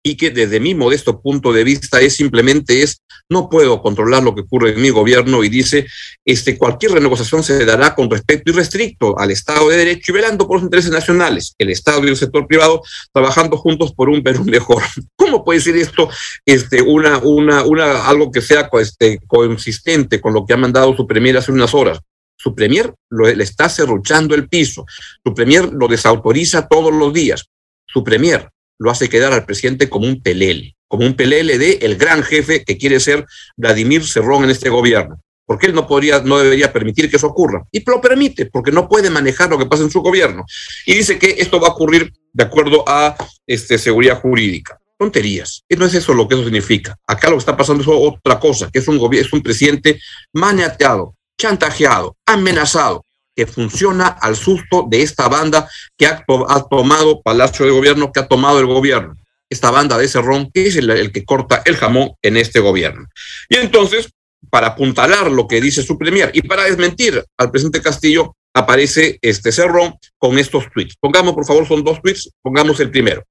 y 0.04 0.18
que 0.18 0.32
desde 0.32 0.60
mi 0.60 0.74
modesto 0.74 1.22
punto 1.22 1.54
de 1.54 1.64
vista 1.64 2.02
es 2.02 2.16
simplemente 2.16 2.82
es 2.82 3.01
no 3.32 3.50
puedo 3.50 3.82
controlar 3.82 4.22
lo 4.24 4.36
que 4.36 4.42
ocurre 4.42 4.74
en 4.74 4.82
mi 4.82 4.90
gobierno 4.90 5.42
y 5.44 5.50
dice, 5.50 5.88
este, 6.26 6.58
cualquier 6.58 6.92
renegociación 6.92 7.44
se 7.44 7.66
dará 7.66 7.96
con 7.96 8.10
respeto 8.10 8.52
irrestricto 8.52 9.18
al 9.18 9.32
Estado 9.32 9.70
de 9.70 9.78
Derecho 9.78 10.12
y 10.12 10.16
velando 10.16 10.46
por 10.46 10.58
los 10.58 10.64
intereses 10.64 10.92
nacionales, 10.92 11.56
el 11.58 11.70
Estado 11.70 12.06
y 12.06 12.10
el 12.10 12.18
sector 12.18 12.46
privado 12.46 12.82
trabajando 13.14 13.56
juntos 13.56 13.94
por 13.94 14.10
un 14.10 14.22
Perú 14.22 14.44
mejor. 14.44 14.84
¿Cómo 15.16 15.46
puede 15.46 15.62
ser 15.62 15.78
esto 15.78 16.10
este, 16.46 16.82
una, 16.82 17.20
una, 17.20 17.64
una, 17.64 18.06
algo 18.06 18.32
que 18.32 18.42
sea 18.42 18.70
este, 18.82 19.20
consistente 19.26 20.20
con 20.20 20.34
lo 20.34 20.46
que 20.46 20.54
ha 20.54 20.58
mandado 20.58 20.94
su 20.94 21.08
premier 21.08 21.38
hace 21.38 21.54
unas 21.54 21.74
horas? 21.74 22.00
Su 22.36 22.54
premier 22.54 22.94
le 23.10 23.44
está 23.44 23.70
cerruchando 23.70 24.36
el 24.36 24.50
piso. 24.50 24.86
Su 25.24 25.34
premier 25.34 25.72
lo 25.72 25.88
desautoriza 25.88 26.68
todos 26.68 26.92
los 26.92 27.14
días. 27.14 27.46
Su 27.88 28.04
premier 28.04 28.50
lo 28.78 28.92
hace 28.92 29.08
quedar 29.08 29.32
al 29.32 29.46
presidente 29.46 29.88
como 29.88 30.08
un 30.08 30.22
pelele, 30.22 30.76
como 30.92 31.06
un 31.06 31.16
pelele 31.16 31.58
de 31.58 31.80
el 31.84 31.96
gran 31.96 32.22
jefe 32.22 32.66
que 32.66 32.78
quiere 32.78 33.00
ser 33.00 33.26
Vladimir 33.56 34.06
Cerrón 34.06 34.44
en 34.44 34.50
este 34.50 34.68
gobierno. 34.68 35.22
Porque 35.46 35.68
él 35.68 35.74
no 35.74 35.88
podría, 35.88 36.20
no 36.20 36.38
debería 36.38 36.74
permitir 36.74 37.10
que 37.10 37.16
eso 37.16 37.28
ocurra. 37.28 37.64
Y 37.72 37.82
lo 37.90 38.02
permite, 38.02 38.48
porque 38.48 38.74
no 38.74 38.90
puede 38.90 39.10
manejar 39.10 39.50
lo 39.50 39.58
que 39.58 39.66
pasa 39.66 39.84
en 39.84 39.90
su 39.90 40.02
gobierno. 40.02 40.44
Y 40.86 40.94
dice 40.94 41.18
que 41.18 41.38
esto 41.40 41.62
va 41.62 41.70
a 41.70 41.72
ocurrir 41.72 42.12
de 42.34 42.44
acuerdo 42.44 42.84
a 42.86 43.16
este, 43.48 43.78
seguridad 43.78 44.20
jurídica. 44.20 44.78
Tonterías. 45.00 45.64
Y 45.70 45.78
no 45.78 45.86
es 45.86 45.94
eso 45.94 46.14
lo 46.14 46.28
que 46.28 46.36
eso 46.36 46.44
significa. 46.44 46.98
Acá 47.08 47.30
lo 47.30 47.36
que 47.36 47.40
está 47.40 47.56
pasando 47.56 47.82
es 47.84 47.90
otra 47.90 48.38
cosa, 48.38 48.70
que 48.70 48.80
es 48.80 48.88
un, 48.90 49.00
es 49.14 49.32
un 49.32 49.42
presidente 49.42 49.98
maniateado, 50.34 51.16
chantajeado, 51.40 52.18
amenazado, 52.26 53.06
que 53.34 53.48
funciona 53.48 54.08
al 54.08 54.36
susto 54.36 54.86
de 54.90 55.02
esta 55.02 55.30
banda 55.30 55.70
que 55.98 56.06
ha, 56.06 56.26
tomado 56.70 57.22
Palacio 57.22 57.66
de 57.66 57.72
Gobierno, 57.72 58.12
que 58.12 58.20
ha 58.20 58.28
tomado 58.28 58.60
el 58.60 58.66
gobierno. 58.66 59.16
Esta 59.52 59.70
banda 59.70 59.98
de 59.98 60.08
Cerrón, 60.08 60.50
que 60.52 60.68
es 60.68 60.78
el, 60.78 61.12
que 61.12 61.26
corta 61.26 61.62
el 61.66 61.76
jamón 61.76 62.14
en 62.22 62.38
este 62.38 62.62
gobierno. 62.62 63.06
Y 63.50 63.58
entonces, 63.58 64.10
para 64.50 64.68
apuntalar 64.68 65.30
lo 65.30 65.48
que 65.48 65.60
dice 65.60 65.84
su 65.84 65.98
premier 65.98 66.32
y 66.34 66.42
para 66.42 66.64
desmentir 66.64 67.24
al 67.38 67.52
presidente 67.52 67.82
Castillo, 67.82 68.36
aparece 68.54 69.20
este 69.22 69.52
Cerrón 69.52 69.96
con 70.18 70.40
estos 70.40 70.72
tweets. 70.72 70.96
Pongamos, 71.00 71.34
por 71.34 71.46
favor, 71.46 71.68
son 71.68 71.84
dos 71.84 72.02
tweets, 72.02 72.32
pongamos 72.42 72.80
el 72.80 72.92
primero. 72.92 73.24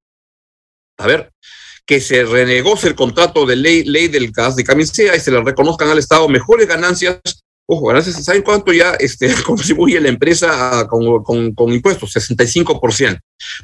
A 0.97 1.07
ver, 1.07 1.31
que 1.85 1.99
se 1.99 2.23
renegocie 2.23 2.89
el 2.89 2.95
contrato 2.95 3.45
de 3.45 3.55
ley, 3.55 3.83
ley 3.83 4.07
del 4.07 4.31
gas 4.31 4.55
de 4.55 4.63
camisea 4.63 5.15
y 5.15 5.19
se 5.19 5.31
le 5.31 5.41
reconozcan 5.41 5.89
al 5.89 5.97
Estado 5.97 6.29
mejores 6.29 6.67
ganancias 6.67 7.19
Ojo, 7.73 7.85
gracias. 7.85 8.21
¿Saben 8.25 8.41
cuánto 8.41 8.73
ya 8.73 8.95
este, 8.95 9.33
contribuye 9.45 9.97
la 10.01 10.09
empresa 10.09 10.85
con, 10.89 11.73
impuestos? 11.73 12.13
65%. 12.13 13.17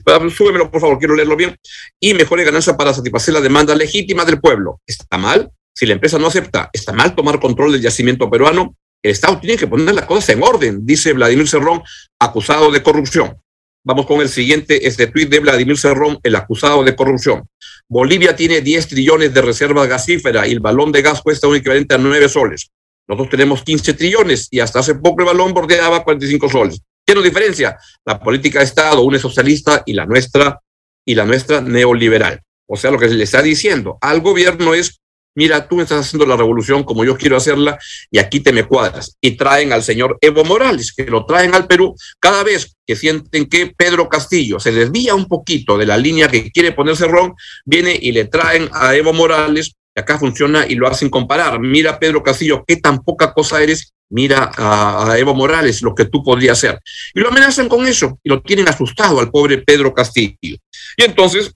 Pero, 0.06 0.30
súbemelo, 0.30 0.72
por 0.72 0.80
favor, 0.80 0.98
quiero 0.98 1.14
leerlo 1.14 1.36
bien. 1.36 1.58
Y 2.00 2.14
mejore 2.14 2.46
ganancia 2.46 2.78
para 2.78 2.94
satisfacer 2.94 3.34
la 3.34 3.42
demanda 3.42 3.76
legítima 3.76 4.24
del 4.24 4.40
pueblo. 4.40 4.80
¿Está 4.88 5.18
mal? 5.18 5.52
Si 5.76 5.86
la 5.86 5.92
empresa 5.92 6.18
no 6.18 6.28
acepta, 6.28 6.70
¿está 6.72 6.94
mal 6.94 7.16
tomar 7.16 7.42
control 7.42 7.74
del 7.74 7.82
yacimiento 7.82 8.30
peruano? 8.30 8.78
El 9.04 9.12
Estado 9.12 9.42
tiene 9.42 9.58
que 9.58 9.68
poner 9.68 9.94
las 9.94 10.06
cosas 10.06 10.30
en 10.30 10.42
orden, 10.42 10.86
dice 10.86 11.12
Vladimir 11.12 11.50
Cerrón, 11.50 11.84
acusado 12.18 12.72
de 12.72 12.82
corrupción. 12.82 13.36
Vamos 13.84 14.06
con 14.06 14.22
el 14.22 14.30
siguiente, 14.30 14.88
este 14.88 15.08
tuit 15.08 15.30
de 15.30 15.40
Vladimir 15.40 15.78
Cerrón, 15.78 16.18
el 16.24 16.36
acusado 16.38 16.82
de 16.86 16.96
corrupción. 16.96 17.44
Bolivia 17.90 18.38
tiene 18.38 18.62
10 18.62 18.88
trillones 18.88 19.34
de 19.34 19.42
reservas 19.42 19.88
gasíferas 19.90 20.48
y 20.48 20.54
el 20.54 20.62
balón 20.62 20.94
de 20.94 21.02
gas 21.02 21.22
cuesta 21.22 21.50
un 21.50 21.58
equivalente 21.58 21.96
a 21.96 21.98
9 21.98 22.30
soles. 22.30 22.72
Nosotros 23.08 23.30
tenemos 23.30 23.64
15 23.64 23.94
trillones 23.94 24.48
y 24.52 24.60
hasta 24.60 24.80
hace 24.80 24.96
poco 24.96 25.22
el 25.22 25.28
balón 25.28 25.54
bordeaba 25.54 26.04
45 26.04 26.50
soles. 26.50 26.82
¿Qué 27.06 27.16
nos 27.16 27.24
diferencia? 27.24 27.78
La 28.06 28.20
política 28.20 28.60
de 28.60 28.66
Estado, 28.66 29.02
una 29.02 29.18
socialista 29.18 29.82
y 29.86 29.94
la 29.94 30.06
nuestra, 30.06 30.60
y 31.06 31.16
la 31.16 31.26
nuestra 31.26 31.62
neoliberal. 31.62 32.42
O 32.68 32.76
sea, 32.76 32.92
lo 32.92 33.00
que 33.00 33.08
se 33.08 33.16
le 33.16 33.24
está 33.24 33.42
diciendo 33.42 33.98
al 34.02 34.20
gobierno 34.20 34.74
es, 34.74 35.00
mira, 35.34 35.70
tú 35.70 35.80
estás 35.80 36.06
haciendo 36.06 36.26
la 36.26 36.36
revolución 36.36 36.84
como 36.84 37.06
yo 37.06 37.16
quiero 37.16 37.38
hacerla 37.38 37.80
y 38.12 38.18
aquí 38.18 38.42
te 38.42 38.52
me 38.52 38.66
cuadras. 38.66 39.16
Y 39.22 39.38
traen 39.38 39.72
al 39.72 39.84
señor 39.84 40.18
Evo 40.20 40.44
Morales, 40.44 40.92
que 40.94 41.06
lo 41.06 41.26
traen 41.26 41.56
al 41.56 41.66
Perú 41.66 41.96
cada 42.20 42.44
vez 42.44 42.76
que 42.86 42.98
sienten 42.98 43.46
que 43.46 43.68
Pedro 43.68 44.10
Castillo 44.10 44.60
se 44.60 44.74
desvía 44.74 45.16
un 45.16 45.28
poquito 45.28 45.78
de 45.78 45.86
la 45.86 45.98
línea 45.98 46.28
que 46.28 46.52
quiere 46.52 46.74
ponerse 46.74 47.08
Ron, 47.08 47.34
viene 47.64 47.98
y 48.02 48.12
le 48.12 48.26
traen 48.26 48.70
a 48.74 48.94
Evo 48.96 49.14
Morales 49.14 49.76
acá 50.00 50.18
funciona 50.18 50.66
y 50.68 50.76
lo 50.76 50.88
hacen 50.88 51.10
comparar. 51.10 51.60
Mira, 51.60 52.00
Pedro 52.00 52.24
Castillo, 52.24 52.64
qué 52.66 52.78
tan 52.78 53.04
poca 53.04 53.34
cosa 53.34 53.62
eres. 53.62 53.94
Mira 54.10 54.52
a, 54.56 55.18
Evo 55.18 55.34
Morales, 55.34 55.82
lo 55.82 55.94
que 55.94 56.06
tú 56.06 56.24
podrías 56.24 56.58
hacer. 56.58 56.80
Y 57.14 57.20
lo 57.20 57.30
amenazan 57.30 57.68
con 57.68 57.86
eso 57.86 58.20
y 58.24 58.30
lo 58.30 58.42
tienen 58.42 58.70
asustado 58.70 59.20
al 59.20 59.32
pobre 59.32 59.58
Pedro 59.58 59.94
Castillo. 59.94 60.38
Y 60.42 61.04
entonces 61.04 61.54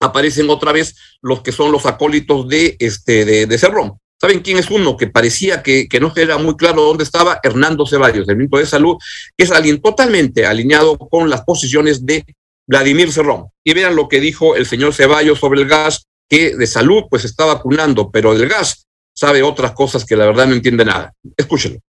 aparecen 0.00 0.50
otra 0.50 0.72
vez 0.72 0.96
los 1.22 1.42
que 1.42 1.52
son 1.52 1.70
los 1.70 1.86
acólitos 1.86 2.48
de, 2.48 2.76
este, 2.78 3.24
de, 3.46 3.58
Cerrón. 3.58 3.98
¿Saben 4.20 4.40
quién 4.40 4.58
es 4.58 4.70
uno 4.70 4.96
que 4.96 5.06
parecía 5.06 5.62
que, 5.62 5.88
que, 5.88 6.00
no 6.00 6.12
era 6.16 6.38
muy 6.38 6.56
claro 6.56 6.82
dónde 6.82 7.04
estaba? 7.04 7.38
Hernando 7.42 7.86
Ceballos, 7.86 8.28
el 8.28 8.36
ministro 8.36 8.58
de 8.58 8.66
Salud, 8.66 8.96
que 9.36 9.44
es 9.44 9.52
alguien 9.52 9.80
totalmente 9.80 10.44
alineado 10.44 10.98
con 10.98 11.30
las 11.30 11.42
posiciones 11.42 12.04
de 12.04 12.24
Vladimir 12.66 13.12
Cerrón. 13.12 13.46
Y 13.62 13.74
vean 13.74 13.94
lo 13.94 14.08
que 14.08 14.18
dijo 14.18 14.56
el 14.56 14.66
señor 14.66 14.94
Ceballos 14.94 15.38
sobre 15.38 15.60
el 15.60 15.68
gas 15.68 16.07
que 16.28 16.56
de 16.56 16.66
salud 16.66 17.04
pues 17.08 17.24
está 17.24 17.44
vacunando, 17.44 18.10
pero 18.10 18.36
del 18.36 18.48
gas 18.48 18.86
sabe 19.12 19.42
otras 19.42 19.72
cosas 19.72 20.04
que 20.04 20.16
la 20.16 20.26
verdad 20.26 20.46
no 20.46 20.54
entiende 20.54 20.84
nada. 20.84 21.12
Escúchenlo. 21.36 21.80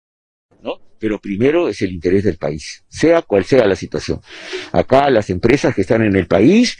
¿No? 0.62 0.80
Pero 0.98 1.20
primero 1.20 1.70
es 1.70 1.82
el 1.82 1.92
interés 1.92 2.24
del 2.24 2.38
país, 2.38 2.84
sea 2.88 3.22
cual 3.22 3.46
sea 3.46 3.68
la 3.68 3.76
situación. 3.76 4.20
Acá 4.72 5.10
las 5.10 5.30
empresas 5.30 5.76
que 5.76 5.82
están 5.82 6.04
en 6.04 6.16
el 6.16 6.28
país 6.28 6.78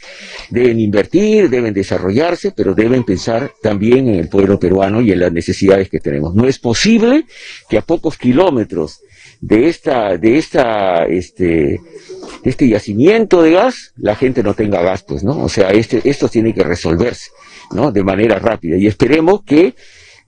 deben 0.50 0.80
invertir, 0.80 1.50
deben 1.50 1.72
desarrollarse, 1.72 2.52
pero 2.56 2.74
deben 2.74 3.04
pensar 3.04 3.52
también 3.62 4.08
en 4.08 4.16
el 4.16 4.28
pueblo 4.28 4.58
peruano 4.58 5.00
y 5.00 5.12
en 5.12 5.20
las 5.20 5.32
necesidades 5.32 5.88
que 5.88 6.00
tenemos. 6.00 6.34
No 6.34 6.48
es 6.48 6.58
posible 6.58 7.26
que 7.68 7.78
a 7.78 7.82
pocos 7.82 8.18
kilómetros 8.18 9.00
de 9.40 9.68
esta, 9.68 10.16
de 10.18 10.36
esta, 10.36 11.04
este, 11.06 11.80
este 12.44 12.68
yacimiento 12.68 13.42
de 13.42 13.52
gas, 13.52 13.92
la 13.96 14.16
gente 14.16 14.42
no 14.42 14.54
tenga 14.54 14.82
gastos, 14.82 15.22
¿no? 15.22 15.42
O 15.42 15.48
sea, 15.48 15.70
este, 15.70 16.00
esto 16.04 16.28
tiene 16.28 16.54
que 16.54 16.62
resolverse. 16.62 17.30
¿no? 17.72 17.92
de 17.92 18.02
manera 18.02 18.38
rápida. 18.38 18.76
Y 18.76 18.86
esperemos 18.86 19.42
que 19.44 19.74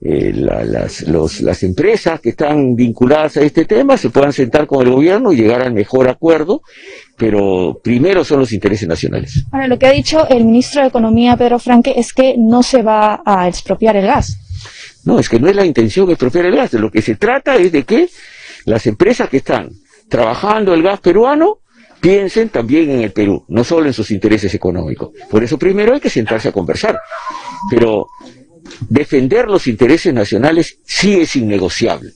eh, 0.01 0.33
las, 0.33 1.01
los, 1.03 1.41
las 1.41 1.63
empresas 1.63 2.19
que 2.19 2.29
están 2.29 2.75
vinculadas 2.75 3.37
a 3.37 3.41
este 3.41 3.65
tema 3.65 3.97
se 3.97 4.09
puedan 4.09 4.33
sentar 4.33 4.67
con 4.67 4.85
el 4.85 4.91
gobierno 4.91 5.31
y 5.31 5.37
llegar 5.37 5.61
al 5.61 5.73
mejor 5.73 6.09
acuerdo, 6.09 6.61
pero 7.17 7.79
primero 7.81 8.25
son 8.25 8.39
los 8.39 8.51
intereses 8.51 8.87
nacionales. 8.87 9.45
Ahora, 9.51 9.67
lo 9.67 9.79
que 9.79 9.87
ha 9.87 9.91
dicho 9.91 10.27
el 10.27 10.43
ministro 10.45 10.81
de 10.81 10.87
Economía, 10.87 11.37
Pedro 11.37 11.59
Franque, 11.59 11.93
es 11.95 12.13
que 12.13 12.35
no 12.37 12.63
se 12.63 12.81
va 12.81 13.21
a 13.25 13.47
expropiar 13.47 13.95
el 13.95 14.07
gas. 14.07 14.37
No, 15.05 15.19
es 15.19 15.29
que 15.29 15.39
no 15.39 15.49
es 15.49 15.55
la 15.55 15.65
intención 15.65 16.09
expropiar 16.09 16.45
el 16.45 16.55
gas. 16.55 16.71
De 16.71 16.79
lo 16.79 16.91
que 16.91 17.01
se 17.01 17.15
trata 17.15 17.55
es 17.55 17.71
de 17.71 17.83
que 17.83 18.09
las 18.65 18.87
empresas 18.87 19.29
que 19.29 19.37
están 19.37 19.69
trabajando 20.09 20.73
el 20.73 20.83
gas 20.83 20.99
peruano 20.99 21.59
piensen 22.03 22.49
también 22.49 22.91
en 22.91 22.99
el 22.99 23.13
Perú, 23.13 23.45
no 23.47 23.63
solo 23.63 23.87
en 23.87 23.93
sus 23.93 24.11
intereses 24.11 24.53
económicos. 24.53 25.11
Por 25.29 25.41
eso 25.41 25.57
primero 25.57 25.93
hay 25.93 26.01
que 26.01 26.09
sentarse 26.09 26.49
a 26.49 26.51
conversar. 26.51 26.99
Pero 27.69 28.07
defender 28.89 29.47
los 29.47 29.67
intereses 29.67 30.13
nacionales 30.13 30.79
sí 30.83 31.13
es 31.21 31.33
innegociable. 31.37 32.11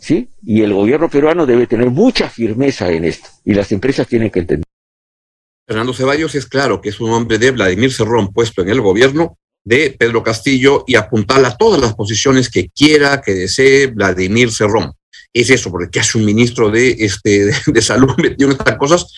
¿sí? 0.00 0.28
Y 0.42 0.62
el 0.62 0.74
gobierno 0.74 1.08
peruano 1.08 1.46
debe 1.46 1.68
tener 1.68 1.90
mucha 1.90 2.28
firmeza 2.28 2.90
en 2.90 3.04
esto. 3.04 3.28
Y 3.44 3.54
las 3.54 3.70
empresas 3.70 4.08
tienen 4.08 4.30
que 4.30 4.40
entender. 4.40 4.64
Fernando 5.64 5.94
Ceballos 5.94 6.34
es 6.34 6.46
claro 6.46 6.80
que 6.80 6.88
es 6.88 7.00
un 7.00 7.10
hombre 7.10 7.38
de 7.38 7.52
Vladimir 7.52 7.92
Cerrón 7.92 8.32
puesto 8.32 8.62
en 8.62 8.70
el 8.70 8.80
gobierno 8.80 9.38
de 9.62 9.94
Pedro 9.96 10.24
Castillo 10.24 10.82
y 10.88 10.96
apuntar 10.96 11.44
a 11.44 11.56
todas 11.56 11.80
las 11.80 11.94
posiciones 11.94 12.50
que 12.50 12.68
quiera, 12.70 13.20
que 13.20 13.34
desee 13.34 13.86
Vladimir 13.86 14.50
Cerrón 14.50 14.92
es 15.32 15.50
eso, 15.50 15.70
porque 15.70 16.00
hace 16.00 16.18
un 16.18 16.24
ministro 16.24 16.70
de, 16.70 16.96
este, 16.98 17.50
de, 17.66 17.82
salud 17.82 18.14
metido 18.18 18.50
en 18.50 18.56
estas 18.56 18.76
cosas, 18.76 19.12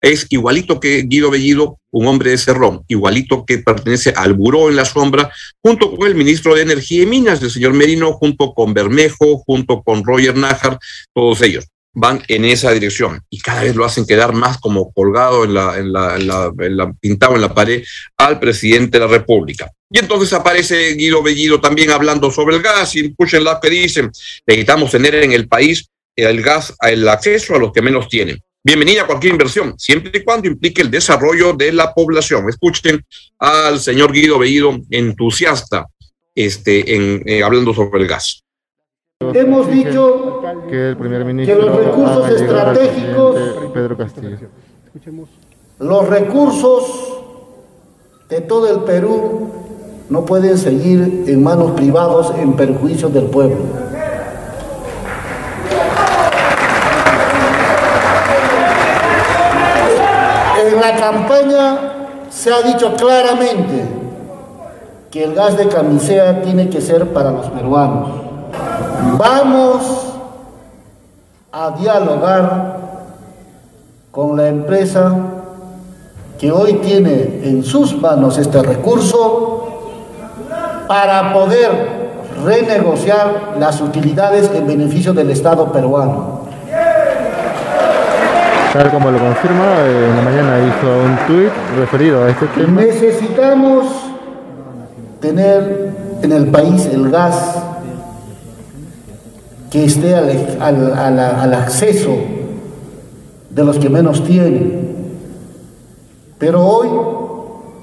es 0.00 0.26
igualito 0.30 0.78
que 0.78 1.02
Guido 1.02 1.30
Bellido, 1.30 1.78
un 1.90 2.06
hombre 2.06 2.30
de 2.30 2.38
Cerrón, 2.38 2.84
igualito 2.88 3.44
que 3.44 3.58
pertenece 3.58 4.10
al 4.10 4.34
buró 4.34 4.68
en 4.68 4.76
la 4.76 4.84
sombra, 4.84 5.30
junto 5.62 5.96
con 5.96 6.06
el 6.06 6.14
ministro 6.14 6.54
de 6.54 6.62
Energía 6.62 7.02
y 7.02 7.06
Minas, 7.06 7.42
el 7.42 7.50
señor 7.50 7.72
Merino, 7.72 8.12
junto 8.12 8.54
con 8.54 8.74
Bermejo, 8.74 9.38
junto 9.38 9.82
con 9.82 10.04
Roger 10.04 10.36
Nájar, 10.36 10.78
todos 11.12 11.42
ellos 11.42 11.66
van 11.94 12.22
en 12.28 12.44
esa 12.44 12.70
dirección 12.72 13.20
y 13.30 13.40
cada 13.40 13.62
vez 13.62 13.74
lo 13.74 13.84
hacen 13.84 14.06
quedar 14.06 14.32
más 14.32 14.58
como 14.58 14.92
colgado 14.92 15.44
en 15.44 15.54
la, 15.54 16.92
pintado 17.00 17.34
en 17.34 17.40
la 17.40 17.54
pared 17.54 17.82
al 18.16 18.38
presidente 18.38 18.98
de 18.98 19.06
la 19.06 19.10
República. 19.10 19.70
Y 19.90 19.98
entonces 19.98 20.32
aparece 20.32 20.94
Guido 20.94 21.22
Bellido 21.22 21.60
también 21.60 21.90
hablando 21.90 22.30
sobre 22.30 22.56
el 22.56 22.62
gas 22.62 22.94
y 22.94 23.06
escuchen 23.06 23.44
lo 23.44 23.58
que 23.60 23.70
dicen, 23.70 24.10
necesitamos 24.46 24.90
tener 24.90 25.14
en 25.16 25.32
el 25.32 25.48
país 25.48 25.88
el 26.14 26.42
gas, 26.42 26.74
el 26.82 27.08
acceso 27.08 27.54
a 27.54 27.58
los 27.58 27.72
que 27.72 27.82
menos 27.82 28.08
tienen. 28.08 28.38
Bienvenida 28.62 29.02
a 29.02 29.06
cualquier 29.06 29.32
inversión, 29.32 29.74
siempre 29.78 30.10
y 30.12 30.24
cuando 30.24 30.48
implique 30.48 30.82
el 30.82 30.90
desarrollo 30.90 31.52
de 31.52 31.72
la 31.72 31.94
población. 31.94 32.48
Escuchen 32.48 33.02
al 33.38 33.80
señor 33.80 34.12
Guido 34.12 34.38
Bellido, 34.38 34.76
entusiasta, 34.90 35.86
este, 36.34 36.94
en, 36.94 37.22
eh, 37.24 37.42
hablando 37.42 37.72
sobre 37.72 38.02
el 38.02 38.08
gas. 38.08 38.42
Hemos 39.20 39.70
dicho 39.70 40.37
que, 40.68 40.90
el 40.90 40.96
primer 40.96 41.24
ministro 41.24 41.58
que 41.58 41.66
los 41.66 41.76
recursos 41.76 42.30
estratégicos, 42.30 43.36
Pedro 43.72 43.96
Castillo. 43.96 44.38
los 45.78 46.08
recursos 46.08 46.84
de 48.28 48.40
todo 48.42 48.68
el 48.68 48.80
Perú 48.80 49.48
no 50.10 50.24
pueden 50.24 50.56
seguir 50.56 51.24
en 51.26 51.42
manos 51.42 51.72
privados 51.72 52.32
en 52.38 52.54
perjuicio 52.54 53.08
del 53.08 53.26
pueblo. 53.26 53.56
En 60.66 60.80
la 60.80 60.96
campaña 60.96 61.78
se 62.30 62.52
ha 62.52 62.62
dicho 62.62 62.94
claramente 62.94 63.84
que 65.10 65.24
el 65.24 65.34
gas 65.34 65.56
de 65.56 65.68
camisea 65.68 66.42
tiene 66.42 66.68
que 66.68 66.80
ser 66.80 67.08
para 67.12 67.30
los 67.30 67.46
peruanos. 67.50 68.08
Vamos 69.18 70.07
a 71.58 71.72
dialogar 71.72 72.76
con 74.12 74.36
la 74.36 74.46
empresa 74.46 75.12
que 76.38 76.52
hoy 76.52 76.74
tiene 76.74 77.40
en 77.42 77.64
sus 77.64 78.00
manos 78.00 78.38
este 78.38 78.62
recurso 78.62 79.66
para 80.86 81.32
poder 81.32 81.70
renegociar 82.44 83.56
las 83.58 83.80
utilidades 83.80 84.48
en 84.54 84.68
beneficio 84.68 85.12
del 85.12 85.30
Estado 85.30 85.72
peruano. 85.72 86.42
Tal 88.72 88.90
como 88.92 89.10
lo 89.10 89.18
confirma, 89.18 89.84
en 89.84 90.16
la 90.16 90.22
mañana 90.22 90.58
hizo 90.60 90.86
un 90.86 91.26
tuit 91.26 91.52
referido 91.76 92.22
a 92.22 92.28
este 92.30 92.46
tema. 92.46 92.82
Necesitamos 92.82 93.86
tener 95.20 95.90
en 96.22 96.30
el 96.30 96.46
país 96.52 96.86
el 96.86 97.10
gas 97.10 97.56
que 99.70 99.84
esté 99.84 100.14
al, 100.14 100.30
al, 100.60 101.18
al, 101.18 101.54
acceso 101.54 102.16
de 103.50 103.64
los 103.64 103.78
que 103.78 103.90
menos 103.90 104.24
tienen. 104.24 104.88
Pero 106.38 106.66
hoy 106.66 106.88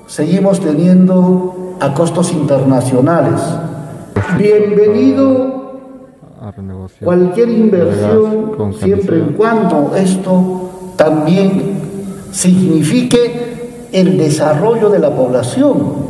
seguimos 0.08 0.60
teniendo 0.60 1.76
a 1.80 1.94
costos 1.94 2.32
internacionales. 2.32 3.42
Bienvenido 4.38 5.56
cualquier 7.04 7.50
inversión 7.50 8.74
siempre 8.80 9.18
y 9.18 9.34
cuando 9.34 9.96
esto 9.96 10.70
también 10.96 11.80
signifique 12.32 13.90
el 13.92 14.18
desarrollo 14.18 14.90
de 14.90 15.00
la 15.00 15.14
población. 15.14 16.06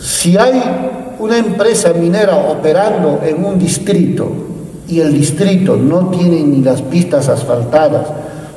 Si 0.00 0.36
hay 0.36 0.97
una 1.18 1.38
empresa 1.38 1.92
minera 1.92 2.36
operando 2.36 3.20
en 3.24 3.44
un 3.44 3.58
distrito 3.58 4.28
y 4.86 5.00
el 5.00 5.12
distrito 5.12 5.76
no 5.76 6.08
tiene 6.08 6.42
ni 6.42 6.62
las 6.62 6.80
pistas 6.80 7.28
asfaltadas, 7.28 8.08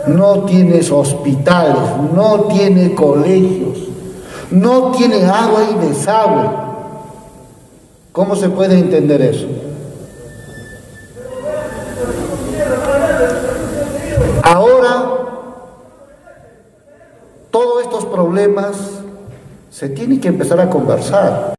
no 0.08 0.44
tiene 0.44 0.80
hospitales, 0.89 1.84
no 2.13 2.46
tiene 2.46 2.96
colegios, 2.96 3.80
no 4.51 4.91
tiene 4.91 5.25
agua 5.25 5.68
y 5.72 5.88
desagüe, 5.88 6.50
¿cómo 8.12 8.36
se 8.36 8.50
puede 8.50 8.80
entender 8.80 9.22
eso? 9.22 9.48
Ahora, 14.44 15.03
todos 17.51 17.84
estos 17.84 18.06
problemas 18.06 18.77
se 19.70 19.89
tienen 19.89 20.20
que 20.20 20.30
empezar 20.30 20.60
a 20.60 20.70
conversar. 20.70 21.53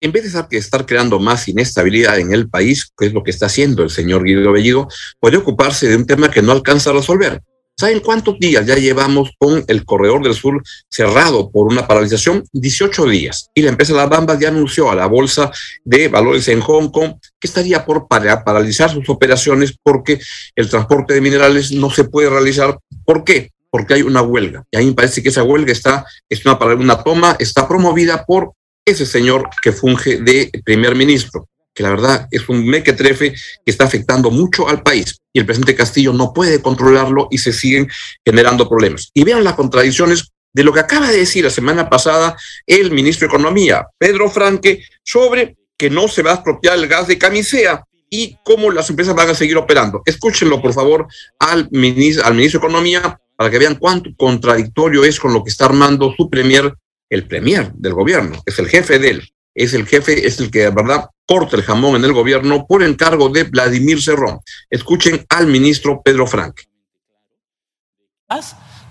En 0.00 0.12
vez 0.12 0.30
de 0.30 0.58
estar 0.58 0.84
creando 0.84 1.18
más 1.18 1.48
inestabilidad 1.48 2.18
en 2.18 2.30
el 2.32 2.50
país, 2.50 2.92
que 2.98 3.06
es 3.06 3.14
lo 3.14 3.22
que 3.22 3.30
está 3.30 3.46
haciendo 3.46 3.82
el 3.82 3.88
señor 3.88 4.24
Guido 4.24 4.52
Bellido, 4.52 4.88
puede 5.18 5.38
ocuparse 5.38 5.88
de 5.88 5.96
un 5.96 6.06
tema 6.06 6.30
que 6.30 6.42
no 6.42 6.52
alcanza 6.52 6.90
a 6.90 6.92
resolver. 6.92 7.42
¿Saben 7.78 8.00
cuántos 8.00 8.38
días 8.38 8.66
ya 8.66 8.76
llevamos 8.76 9.32
con 9.38 9.64
el 9.68 9.84
corredor 9.84 10.22
del 10.22 10.34
sur 10.34 10.62
cerrado 10.90 11.50
por 11.50 11.66
una 11.66 11.86
paralización? 11.86 12.44
18 12.52 13.06
días. 13.06 13.50
Y 13.54 13.62
la 13.62 13.70
empresa 13.70 13.94
La 13.94 14.06
Bamba 14.06 14.38
ya 14.38 14.48
anunció 14.48 14.90
a 14.90 14.94
la 14.94 15.06
Bolsa 15.06 15.50
de 15.84 16.08
Valores 16.08 16.48
en 16.48 16.60
Hong 16.60 16.90
Kong 16.90 17.14
que 17.38 17.46
estaría 17.46 17.84
por 17.84 18.06
paralizar 18.08 18.90
sus 18.90 19.08
operaciones 19.08 19.74
porque 19.82 20.20
el 20.54 20.68
transporte 20.68 21.14
de 21.14 21.20
minerales 21.22 21.72
no 21.72 21.90
se 21.90 22.04
puede 22.04 22.28
realizar. 22.28 22.78
¿Por 23.04 23.24
qué? 23.24 23.50
Porque 23.70 23.94
hay 23.94 24.02
una 24.02 24.22
huelga. 24.22 24.64
Y 24.70 24.76
a 24.76 24.80
mí 24.80 24.86
me 24.86 24.94
parece 24.94 25.22
que 25.22 25.30
esa 25.30 25.42
huelga 25.42 25.72
está, 25.72 26.04
es 26.30 26.44
una, 26.44 26.58
una 26.74 27.02
toma, 27.02 27.36
está 27.38 27.68
promovida 27.68 28.24
por 28.24 28.52
ese 28.86 29.04
señor 29.04 29.50
que 29.62 29.72
funge 29.72 30.18
de 30.18 30.50
primer 30.64 30.94
ministro 30.94 31.48
que 31.76 31.82
la 31.82 31.90
verdad 31.90 32.26
es 32.30 32.48
un 32.48 32.66
mequetrefe 32.66 33.32
que 33.32 33.70
está 33.70 33.84
afectando 33.84 34.30
mucho 34.30 34.66
al 34.66 34.82
país 34.82 35.20
y 35.32 35.38
el 35.38 35.44
presidente 35.44 35.74
Castillo 35.74 36.14
no 36.14 36.32
puede 36.32 36.62
controlarlo 36.62 37.28
y 37.30 37.36
se 37.36 37.52
siguen 37.52 37.86
generando 38.24 38.66
problemas. 38.66 39.10
Y 39.12 39.24
vean 39.24 39.44
las 39.44 39.54
contradicciones 39.54 40.32
de 40.54 40.64
lo 40.64 40.72
que 40.72 40.80
acaba 40.80 41.10
de 41.10 41.18
decir 41.18 41.44
la 41.44 41.50
semana 41.50 41.90
pasada 41.90 42.34
el 42.66 42.90
ministro 42.90 43.28
de 43.28 43.34
Economía, 43.34 43.86
Pedro 43.98 44.30
Franque, 44.30 44.82
sobre 45.04 45.58
que 45.76 45.90
no 45.90 46.08
se 46.08 46.22
va 46.22 46.30
a 46.30 46.34
expropiar 46.36 46.78
el 46.78 46.88
gas 46.88 47.08
de 47.08 47.18
camisea 47.18 47.84
y 48.08 48.38
cómo 48.42 48.70
las 48.70 48.88
empresas 48.88 49.14
van 49.14 49.28
a 49.28 49.34
seguir 49.34 49.58
operando. 49.58 50.00
Escúchenlo, 50.06 50.62
por 50.62 50.72
favor, 50.72 51.06
al 51.38 51.68
ministro, 51.72 52.24
al 52.24 52.34
ministro 52.34 52.60
de 52.60 52.66
Economía 52.66 53.20
para 53.36 53.50
que 53.50 53.58
vean 53.58 53.74
cuánto 53.74 54.08
contradictorio 54.16 55.04
es 55.04 55.20
con 55.20 55.34
lo 55.34 55.44
que 55.44 55.50
está 55.50 55.66
armando 55.66 56.14
su 56.16 56.30
premier, 56.30 56.72
el 57.08 57.26
premier 57.26 57.72
del 57.74 57.94
gobierno, 57.94 58.42
es 58.46 58.58
el 58.58 58.68
jefe 58.68 58.98
de 58.98 59.10
él, 59.10 59.32
es 59.54 59.74
el 59.74 59.86
jefe, 59.86 60.26
es 60.26 60.38
el 60.40 60.50
que 60.50 60.60
de 60.60 60.70
verdad 60.70 61.10
corta 61.26 61.56
el 61.56 61.62
jamón 61.62 61.96
en 61.96 62.04
el 62.04 62.12
gobierno 62.12 62.66
por 62.66 62.82
encargo 62.82 63.28
de 63.28 63.44
Vladimir 63.44 64.02
Cerrón. 64.02 64.38
Escuchen 64.70 65.24
al 65.28 65.46
ministro 65.46 66.02
Pedro 66.02 66.26
Frank. 66.26 66.60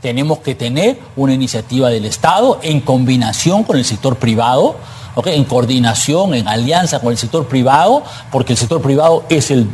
Tenemos 0.01 0.39
que 0.39 0.55
tener 0.55 0.97
una 1.15 1.33
iniciativa 1.33 1.89
del 1.89 2.05
Estado 2.05 2.59
en 2.61 2.81
combinación 2.81 3.63
con 3.63 3.77
el 3.77 3.85
sector 3.85 4.17
privado, 4.17 4.77
en 5.25 5.45
coordinación, 5.45 6.35
en 6.35 6.47
alianza 6.47 6.99
con 6.99 7.11
el 7.11 7.17
sector 7.17 7.47
privado, 7.47 8.03
porque 8.31 8.53
el 8.53 8.57
sector 8.57 8.81
privado 8.81 9.25
es 9.29 9.49
el, 9.49 9.67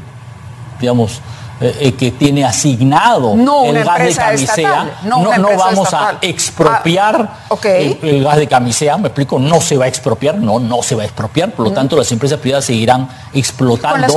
digamos, 0.79 1.19
eh, 1.61 1.77
eh, 1.79 1.93
que 1.93 2.09
tiene 2.09 2.43
asignado 2.43 3.33
el 3.65 3.83
gas 3.83 3.99
de 3.99 4.15
camisea, 4.15 4.99
no, 5.03 5.29
vamos 5.57 5.93
a 5.93 6.17
expropiar 6.21 7.29
ah, 7.51 7.55
el, 7.63 8.23
gas 8.23 8.37
de 8.37 8.47
camisea, 8.47 8.97
me 8.97 9.09
explico, 9.09 9.37
no 9.37 9.61
se 9.61 9.77
va 9.77 9.85
a 9.85 9.87
expropiar, 9.87 10.35
no, 10.35 10.59
no 10.59 10.81
se 10.81 10.95
va 10.95 11.03
a 11.03 11.05
expropiar, 11.05 11.51
por 11.51 11.67
lo 11.67 11.71
tanto 11.71 11.95
las 11.95 12.11
empresas 12.11 12.39
privadas 12.39 12.65
seguirán 12.65 13.07
explotando 13.33 14.07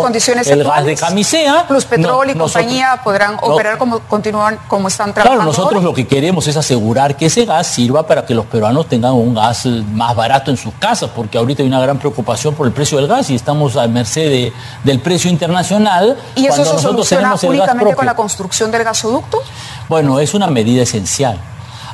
el 0.47 0.65
gas 0.65 0.85
de 0.87 0.97
camisea. 0.97 1.67
Plus 1.69 1.85
Petrol 1.85 2.31
y 2.31 2.35
compañía 2.35 3.01
podrán 3.05 3.37
operar 3.43 3.77
como 3.77 4.01
continúan 4.01 4.59
como 4.67 4.89
están 4.89 5.13
trabajando. 5.13 5.43
Claro, 5.43 5.59
nosotros 5.59 5.85
lo 5.85 5.93
que 5.93 6.07
queremos 6.07 6.47
es 6.47 6.57
asegurar 6.57 7.17
que 7.17 7.27
ese 7.27 7.45
gas 7.45 7.67
sirva 7.67 8.07
para 8.07 8.25
que 8.25 8.35
los 8.35 8.47
peruanos 8.47 8.89
tengan 8.89 9.13
un 9.13 9.35
gas 9.35 9.67
más 9.67 10.17
barato 10.17 10.51
en 10.51 10.57
sus 10.57 10.73
casas, 10.75 11.11
porque 11.15 11.37
ahorita 11.37 11.63
hay 11.63 11.69
una 11.69 11.81
gran 11.81 11.99
preocupación 11.99 12.55
por 12.55 12.67
el 12.67 12.73
precio 12.73 12.97
del 12.97 13.07
gas 13.07 13.29
y 13.29 13.35
estamos 13.35 13.77
a 13.77 13.87
merced 13.87 14.53
del 14.83 15.01
precio 15.01 15.31
internacional. 15.31 16.17
Y 16.37 16.47
eso 16.47 16.65
nosotros 16.65 17.09
tenemos 17.09 17.34
únicamente 17.43 17.95
con 17.95 18.07
la 18.07 18.15
construcción 18.15 18.71
del 18.71 18.85
gasoducto? 18.85 19.43
Bueno, 19.89 20.19
es 20.21 20.35
una 20.35 20.47
medida 20.47 20.83
esencial. 20.83 21.39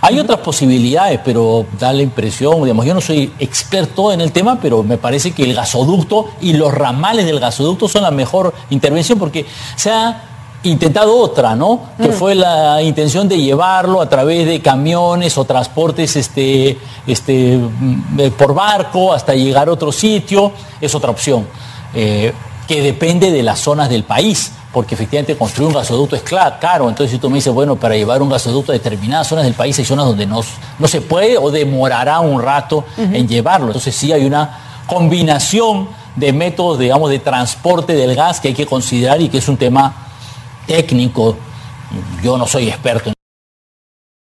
Hay 0.03 0.19
otras 0.19 0.41
posibilidades, 0.41 1.21
pero 1.23 1.67
da 1.79 1.93
la 1.93 2.03
impresión, 2.03 2.63
digamos, 2.63 2.87
yo 2.87 2.95
no 2.95 3.03
soy 3.03 3.33
experto 3.39 4.13
en 4.13 4.23
el 4.23 4.33
tema, 4.33 4.59
pero 4.61 4.83
me 4.83 4.97
parece 4.97 5.33
que 5.33 5.43
el 5.43 5.55
gasoducto 5.55 6.31
y 6.41 6.55
los 6.55 6.73
ramales 6.73 7.27
del 7.27 7.39
gasoducto 7.39 7.87
son 7.87 8.03
la 8.03 8.11
mejor 8.11 8.55
intervención 8.71 9.19
porque 9.19 9.45
se 9.77 9.91
ha 9.91 10.23
intentado 10.63 11.17
otra, 11.19 11.55
¿no? 11.55 11.81
Que 11.99 12.09
mm. 12.09 12.13
fue 12.13 12.35
la 12.35 12.83
intención 12.83 13.29
de 13.29 13.39
llevarlo 13.39 14.01
a 14.01 14.09
través 14.09 14.47
de 14.47 14.61
camiones 14.61 15.37
o 15.37 15.45
transportes 15.45 16.17
este, 16.17 16.79
este, 17.07 17.59
mm, 17.59 18.31
por 18.39 18.55
barco 18.55 19.13
hasta 19.13 19.35
llegar 19.35 19.69
a 19.69 19.73
otro 19.73 19.93
sitio, 19.93 20.53
es 20.81 20.95
otra 20.95 21.11
opción, 21.11 21.47
eh, 21.95 22.33
que 22.67 22.83
depende 22.83 23.31
de 23.31 23.43
las 23.43 23.59
zonas 23.59 23.91
del 23.91 24.05
país 24.05 24.53
porque 24.73 24.95
efectivamente 24.95 25.37
construir 25.37 25.69
un 25.69 25.75
gasoducto 25.75 26.17
es 26.17 26.23
caro. 26.23 26.89
Entonces, 26.89 27.11
si 27.11 27.19
tú 27.19 27.29
me 27.29 27.37
dices, 27.37 27.53
bueno, 27.53 27.77
para 27.77 27.97
llevar 27.97 28.23
un 28.23 28.29
gasoducto 28.29 28.73
a 28.73 28.75
determinadas 28.75 29.27
zonas 29.27 29.45
del 29.45 29.55
país 29.55 29.79
hay 29.79 29.85
zonas 29.85 30.07
donde 30.07 30.27
no, 30.27 30.41
no 30.79 30.89
se 30.89 31.01
puede 31.01 31.37
o 31.39 31.51
demorará 31.51 32.21
un 32.21 32.41
rato 32.41 32.85
en 32.97 33.27
llevarlo. 33.27 33.69
Entonces, 33.69 33.95
sí 33.95 34.13
hay 34.13 34.25
una 34.25 34.85
combinación 34.87 35.89
de 36.17 36.33
métodos, 36.33 36.79
digamos, 36.79 37.11
de 37.11 37.19
transporte 37.19 37.95
del 37.95 38.15
gas 38.15 38.41
que 38.41 38.49
hay 38.49 38.55
que 38.55 38.67
considerar 38.67 39.21
y 39.21 39.29
que 39.29 39.39
es 39.39 39.49
un 39.49 39.57
tema 39.57 39.93
técnico. 40.67 41.37
Yo 42.23 42.39
no 42.39 42.47
soy 42.47 42.69
experto 42.69 43.09
en 43.09 43.20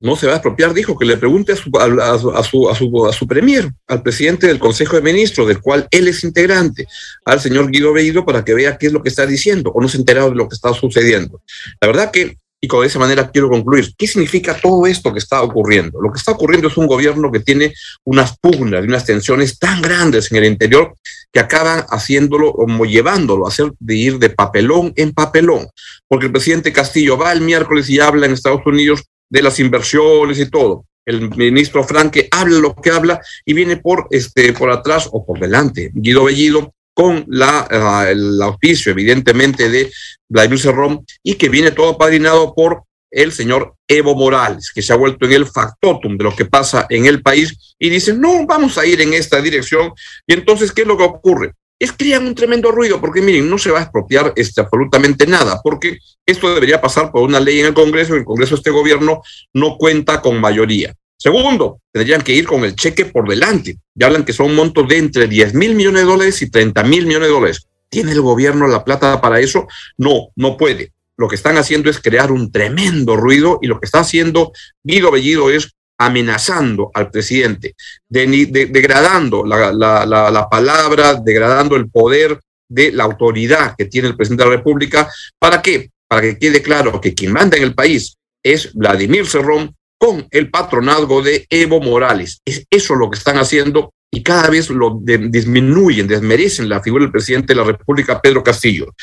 no 0.01 0.17
se 0.17 0.27
va 0.27 0.35
a 0.35 0.37
expropiar, 0.37 0.75
dijo 0.75 0.99
que 0.99 1.07
le 1.07 1.17
pregunte 1.17 1.53
a 1.53 1.57
su, 1.57 1.71
a, 1.79 2.19
su, 2.19 2.31
a, 2.69 2.75
su, 2.75 3.07
a, 3.07 3.13
su, 3.13 3.27
premier, 3.27 3.71
al 3.87 4.03
presidente 4.03 4.47
del 4.47 4.59
Consejo 4.59 4.97
de 4.97 5.03
Ministros, 5.03 5.49
del 5.49 5.61
cual 5.61 5.89
él 5.91 6.09
es 6.09 6.23
integrante, 6.23 6.87
al 7.25 7.41
señor 7.41 7.71
Guido 7.71 7.93
Bellido, 7.93 8.25
para 8.25 8.45
que 8.45 8.55
vea 8.55 8.77
qué 8.77 8.89
es 8.89 8.93
lo 8.93 9.03
que 9.03 9.09
está 9.09 9.27
diciendo 9.27 9.71
o 9.75 9.81
no 9.81 9.89
se 9.89 9.97
ha 9.97 10.01
enterado 10.01 10.31
de 10.31 10.37
lo 10.37 10.49
que 10.49 10.55
está 10.55 10.73
sucediendo. 10.75 11.41
La 11.81 11.89
verdad 11.89 12.11
que, 12.11 12.37
y 12.61 12.69
con 12.69 12.85
esa 12.85 12.99
manera 12.99 13.31
quiero 13.31 13.49
concluir, 13.49 13.93
¿qué 13.97 14.07
significa 14.07 14.59
todo 14.61 14.87
esto 14.87 15.13
que 15.13 15.19
está 15.19 15.43
ocurriendo? 15.43 16.01
Lo 16.01 16.13
que 16.13 16.19
está 16.19 16.33
ocurriendo 16.33 16.69
es 16.69 16.77
un 16.77 16.87
gobierno 16.87 17.33
que 17.33 17.41
tiene 17.41 17.73
unas 18.05 18.37
pugnas 18.39 18.85
y 18.85 18.89
unas 18.89 19.05
tensiones 19.05 19.59
tan 19.59 19.81
grandes 19.81 20.31
en 20.31 20.39
el 20.39 20.45
interior 20.45 20.95
que 21.33 21.41
acaban 21.41 21.85
haciéndolo, 21.89 22.53
como 22.53 22.85
llevándolo 22.85 23.47
a 23.47 23.49
hacer 23.49 23.73
de 23.79 23.95
ir 23.95 24.19
de 24.19 24.31
papelón 24.31 24.93
en 24.97 25.13
papelón, 25.13 25.69
porque 26.09 26.27
el 26.27 26.33
presidente 26.33 26.73
Castillo 26.73 27.17
va 27.17 27.33
el 27.33 27.41
miércoles 27.41 27.89
y 27.89 28.01
habla 28.01 28.27
en 28.27 28.33
Estados 28.33 28.65
Unidos 28.65 29.05
de 29.29 29.43
las 29.43 29.59
inversiones 29.61 30.39
y 30.39 30.51
todo. 30.51 30.85
el 31.05 31.31
ministro 31.37 31.85
Franque 31.85 32.29
habla 32.31 32.59
lo 32.59 32.75
que 32.75 32.91
habla 32.91 33.21
y 33.45 33.53
viene 33.53 33.77
por, 33.77 34.09
este, 34.11 34.53
por 34.53 34.71
atrás 34.71 35.09
o 35.13 35.25
por 35.25 35.39
delante 35.39 35.91
Guido 35.95 36.25
Bellido 36.25 36.75
con 36.93 37.25
la, 37.29 37.69
uh, 37.71 38.11
el 38.11 38.41
auspicio 38.43 38.91
evidentemente 38.91 39.69
de 39.69 39.93
Vladimir 40.29 40.59
Cerrón 40.59 41.05
y 41.23 41.35
que 41.35 41.49
viene 41.49 41.71
todo 41.71 41.99
padrinado 41.99 42.55
por 42.55 42.85
el 43.11 43.33
señor 43.33 43.77
Evo 43.87 44.15
Morales, 44.15 44.73
que 44.75 44.83
se 44.83 44.93
ha 44.93 44.97
vuelto 44.97 45.27
en 45.27 45.33
el 45.33 45.47
factotum 45.47 46.17
de 46.17 46.25
lo 46.25 46.35
que 46.35 46.45
pasa 46.45 46.87
en 46.91 47.07
el 47.07 47.23
país 47.23 47.75
y 47.79 47.89
dice, 47.89 48.13
no, 48.13 48.47
vamos 48.47 48.79
a 48.79 48.87
ir 48.87 49.01
en 49.01 49.15
esta 49.15 49.41
dirección. 49.41 49.93
Y 50.27 50.35
entonces, 50.35 50.73
¿qué 50.73 50.83
es 50.83 50.89
lo 50.89 50.97
que 50.97 51.05
ocurre? 51.05 51.53
Es 51.79 51.93
crean 51.93 52.27
un 52.27 52.35
tremendo 52.35 52.71
ruido, 52.73 53.01
porque 53.01 53.21
miren, 53.21 53.51
no 53.51 53.59
se 53.59 53.71
va 53.71 53.81
a 53.81 53.83
expropiar 53.83 54.33
este, 54.37 54.61
absolutamente 54.61 55.27
nada, 55.27 55.61
porque 55.63 55.99
esto 56.25 56.55
debería 56.55 56.81
pasar 56.81 57.13
por 57.13 57.23
una 57.23 57.41
ley 57.41 57.61
en 57.61 57.67
el 57.67 57.75
Congreso, 57.75 58.15
y 58.15 58.21
el 58.21 58.25
Congreso 58.25 58.55
este 58.55 58.71
gobierno 58.71 59.23
no 59.53 59.77
cuenta 59.77 60.21
con 60.23 60.41
mayoría. 60.41 60.95
Segundo, 61.19 61.81
tendrían 61.93 62.23
que 62.23 62.33
ir 62.33 62.47
con 62.47 62.65
el 62.65 62.77
cheque 62.77 63.07
por 63.07 63.29
delante. 63.29 63.79
Ya 63.95 64.07
hablan 64.07 64.25
que 64.25 64.33
son 64.33 64.55
montos 64.55 64.87
de 64.89 64.99
entre 64.99 65.29
10 65.29 65.55
mil 65.55 65.75
millones 65.75 66.03
de 66.03 66.09
dólares 66.09 66.43
y 66.43 66.51
30 66.51 66.83
mil 66.85 67.07
millones 67.07 67.29
de 67.29 67.35
dólares. 67.35 67.67
¿Tiene 67.89 68.13
el 68.13 68.21
gobierno 68.21 68.67
la 68.67 68.85
plata 68.85 69.21
para 69.21 69.41
eso? 69.41 69.67
No, 69.97 70.29
no 70.37 70.57
puede 70.57 70.93
lo 71.17 71.29
que 71.29 71.37
están 71.37 71.57
haciendo 71.57 71.91
es 71.91 72.01
crear 72.01 72.31
un 72.31 72.53
tremendo 72.53 73.17
ruido 73.17 73.59
y 73.63 73.67
lo 73.67 73.81
que 73.81 73.87
está 73.87 74.01
haciendo 74.01 74.53
Guido 74.83 75.11
Bellido 75.11 75.51
es 75.51 75.75
amenazando 75.99 76.91
al 76.93 77.11
presidente, 77.11 77.75
degradando 78.09 79.45
la, 79.45 79.73
la, 79.73 80.49
palabra, 80.51 81.15
degradando 81.15 81.77
el 81.77 81.89
poder 81.89 82.39
de 82.69 82.93
la 82.93 83.05
autoridad 83.05 83.75
que 83.77 83.87
tiene 83.87 84.09
el 84.09 84.17
presidente 84.17 84.45
de 84.45 84.51
la 84.51 84.57
República. 84.57 85.09
¿Para 85.39 85.63
qué? 85.63 85.91
Para 86.09 86.23
que 86.23 86.39
quede 86.39 86.63
claro 86.63 87.01
que 87.01 87.15
quien 87.15 87.33
manda 87.33 87.57
en 87.57 87.63
el 87.63 87.75
país 87.75 88.17
es 88.43 88.73
Vladimir 88.75 89.27
Cerrón 89.27 89.75
con 89.99 90.27
el 90.31 90.51
patronazgo 90.51 91.23
de 91.23 91.47
Evo 91.49 91.81
Morales. 91.81 92.41
Es 92.45 92.65
eso 92.71 92.95
lo 92.95 93.11
que 93.11 93.19
están 93.19 93.39
haciendo 93.39 93.93
y 94.11 94.23
cada 94.23 94.49
vez 94.51 94.71
lo 94.71 95.01
disminuyen, 95.03 96.07
desmerecen 96.07 96.69
la 96.69 96.83
figura 96.83 97.05
del 97.05 97.13
presidente 97.13 97.53
de 97.53 97.61
la 97.61 97.67
República, 97.67 98.21
Pedro 98.21 98.43
Castillo. 98.43 98.95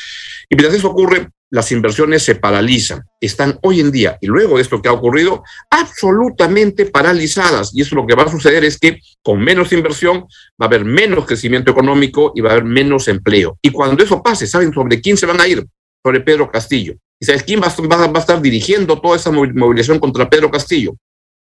Y 0.48 0.56
mientras 0.56 0.78
eso 0.78 0.90
ocurre, 0.90 1.28
las 1.54 1.70
inversiones 1.70 2.24
se 2.24 2.34
paralizan. 2.34 3.04
Están 3.20 3.60
hoy 3.62 3.78
en 3.78 3.92
día, 3.92 4.18
y 4.20 4.26
luego 4.26 4.56
de 4.56 4.62
esto 4.62 4.82
que 4.82 4.88
ha 4.88 4.92
ocurrido, 4.92 5.44
absolutamente 5.70 6.86
paralizadas. 6.86 7.70
Y 7.72 7.82
eso 7.82 7.94
lo 7.94 8.04
que 8.08 8.16
va 8.16 8.24
a 8.24 8.28
suceder 8.28 8.64
es 8.64 8.76
que 8.76 8.98
con 9.22 9.40
menos 9.40 9.72
inversión 9.72 10.22
va 10.60 10.64
a 10.64 10.66
haber 10.66 10.84
menos 10.84 11.26
crecimiento 11.26 11.70
económico 11.70 12.32
y 12.34 12.40
va 12.40 12.50
a 12.50 12.52
haber 12.54 12.64
menos 12.64 13.06
empleo. 13.06 13.56
Y 13.62 13.70
cuando 13.70 14.02
eso 14.02 14.20
pase, 14.20 14.48
¿saben 14.48 14.72
sobre 14.74 15.00
quién 15.00 15.16
se 15.16 15.26
van 15.26 15.40
a 15.40 15.46
ir? 15.46 15.64
Sobre 16.04 16.22
Pedro 16.22 16.50
Castillo. 16.50 16.94
¿Y 17.20 17.24
sabes 17.24 17.44
quién 17.44 17.60
va 17.60 17.68
a, 17.68 18.18
estar 18.18 18.42
dirigiendo 18.42 19.00
toda 19.00 19.14
esa 19.14 19.30
movilización 19.30 20.00
contra 20.00 20.28
Pedro 20.28 20.50
Castillo? 20.50 20.96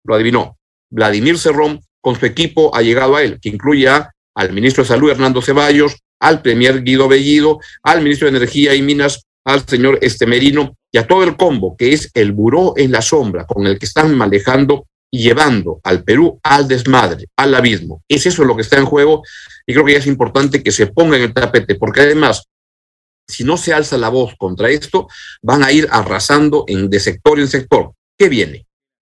Lo 0.04 0.14
adivinó. 0.14 0.58
Vladimir 0.90 1.38
Cerrón 1.38 1.80
con 2.02 2.16
su 2.16 2.26
equipo 2.26 2.70
ha 2.76 2.82
llegado 2.82 3.16
a 3.16 3.22
él, 3.22 3.38
que 3.40 3.48
incluye 3.48 3.88
al 3.88 4.52
ministro 4.52 4.84
de 4.84 4.88
Salud 4.88 5.10
Hernando 5.10 5.40
Ceballos, 5.40 5.96
al 6.20 6.42
premier 6.42 6.82
Guido 6.82 7.08
Bellido, 7.08 7.60
al 7.82 8.02
ministro 8.02 8.30
de 8.30 8.36
Energía 8.36 8.74
y 8.74 8.82
Minas 8.82 9.22
al 9.46 9.66
señor 9.66 9.98
Estemerino 10.02 10.76
y 10.92 10.98
a 10.98 11.06
todo 11.06 11.22
el 11.22 11.36
combo, 11.36 11.76
que 11.76 11.92
es 11.92 12.10
el 12.14 12.32
buró 12.32 12.74
en 12.76 12.92
la 12.92 13.00
sombra 13.00 13.46
con 13.46 13.66
el 13.66 13.78
que 13.78 13.86
están 13.86 14.14
manejando 14.14 14.86
y 15.10 15.22
llevando 15.22 15.80
al 15.84 16.02
Perú 16.02 16.40
al 16.42 16.66
desmadre, 16.66 17.26
al 17.36 17.54
abismo. 17.54 18.02
Es 18.08 18.26
eso 18.26 18.44
lo 18.44 18.56
que 18.56 18.62
está 18.62 18.76
en 18.76 18.86
juego 18.86 19.22
y 19.66 19.72
creo 19.72 19.84
que 19.84 19.92
ya 19.92 19.98
es 19.98 20.06
importante 20.06 20.62
que 20.62 20.72
se 20.72 20.88
ponga 20.88 21.16
en 21.16 21.22
el 21.22 21.34
tapete, 21.34 21.76
porque 21.76 22.00
además, 22.00 22.44
si 23.28 23.44
no 23.44 23.56
se 23.56 23.72
alza 23.72 23.96
la 23.96 24.08
voz 24.08 24.34
contra 24.36 24.68
esto, 24.68 25.06
van 25.42 25.62
a 25.62 25.70
ir 25.70 25.86
arrasando 25.90 26.64
en, 26.66 26.90
de 26.90 27.00
sector 27.00 27.38
en 27.38 27.48
sector. 27.48 27.92
¿Qué 28.18 28.28
viene? 28.28 28.66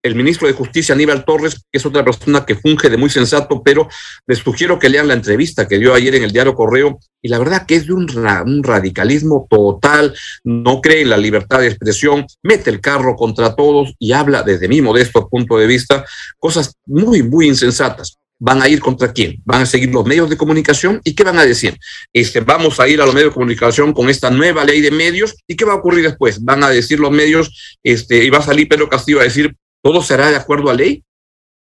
El 0.03 0.15
ministro 0.15 0.47
de 0.47 0.53
Justicia, 0.53 0.95
Aníbal 0.95 1.25
Torres, 1.25 1.55
que 1.71 1.77
es 1.77 1.85
otra 1.85 2.03
persona 2.03 2.45
que 2.45 2.55
funge 2.55 2.89
de 2.89 2.97
muy 2.97 3.09
sensato, 3.09 3.61
pero 3.63 3.87
les 4.27 4.39
sugiero 4.39 4.79
que 4.79 4.89
lean 4.89 5.07
la 5.07 5.13
entrevista 5.13 5.67
que 5.67 5.77
dio 5.77 5.93
ayer 5.93 6.15
en 6.15 6.23
el 6.23 6.31
diario 6.31 6.55
Correo, 6.55 6.99
y 7.21 7.29
la 7.29 7.37
verdad 7.37 7.65
que 7.67 7.75
es 7.75 7.85
de 7.85 7.93
un, 7.93 8.63
radicalismo 8.63 9.47
total, 9.49 10.15
no 10.43 10.81
cree 10.81 11.01
en 11.01 11.09
la 11.09 11.17
libertad 11.17 11.59
de 11.59 11.67
expresión, 11.67 12.25
mete 12.41 12.69
el 12.71 12.81
carro 12.81 13.15
contra 13.15 13.55
todos 13.55 13.93
y 13.99 14.11
habla 14.11 14.41
desde 14.41 14.67
mi 14.67 14.81
modesto 14.81 15.29
punto 15.29 15.57
de 15.57 15.67
vista 15.67 16.03
cosas 16.39 16.75
muy, 16.85 17.21
muy 17.21 17.47
insensatas. 17.47 18.17
¿Van 18.43 18.59
a 18.59 18.67
ir 18.67 18.79
contra 18.79 19.13
quién? 19.13 19.39
¿Van 19.45 19.61
a 19.61 19.65
seguir 19.67 19.91
los 19.91 20.03
medios 20.03 20.27
de 20.27 20.35
comunicación? 20.35 20.99
¿Y 21.03 21.13
qué 21.13 21.23
van 21.23 21.37
a 21.37 21.45
decir? 21.45 21.77
Este, 22.11 22.39
vamos 22.39 22.79
a 22.79 22.87
ir 22.87 22.99
a 22.99 23.05
los 23.05 23.13
medios 23.13 23.29
de 23.29 23.35
comunicación 23.35 23.93
con 23.93 24.09
esta 24.09 24.31
nueva 24.31 24.65
ley 24.65 24.81
de 24.81 24.89
medios. 24.89 25.35
¿Y 25.45 25.55
qué 25.55 25.63
va 25.63 25.73
a 25.73 25.75
ocurrir 25.75 26.05
después? 26.05 26.43
Van 26.43 26.63
a 26.63 26.69
decir 26.69 26.99
los 26.99 27.11
medios, 27.11 27.77
este, 27.83 28.25
y 28.25 28.31
va 28.31 28.39
a 28.39 28.41
salir 28.41 28.67
Pedro 28.67 28.89
Castillo 28.89 29.19
a 29.19 29.25
decir, 29.25 29.55
¿Todo 29.83 30.01
será 30.01 30.29
de 30.29 30.35
acuerdo 30.35 30.69
a 30.69 30.73
ley? 30.73 31.03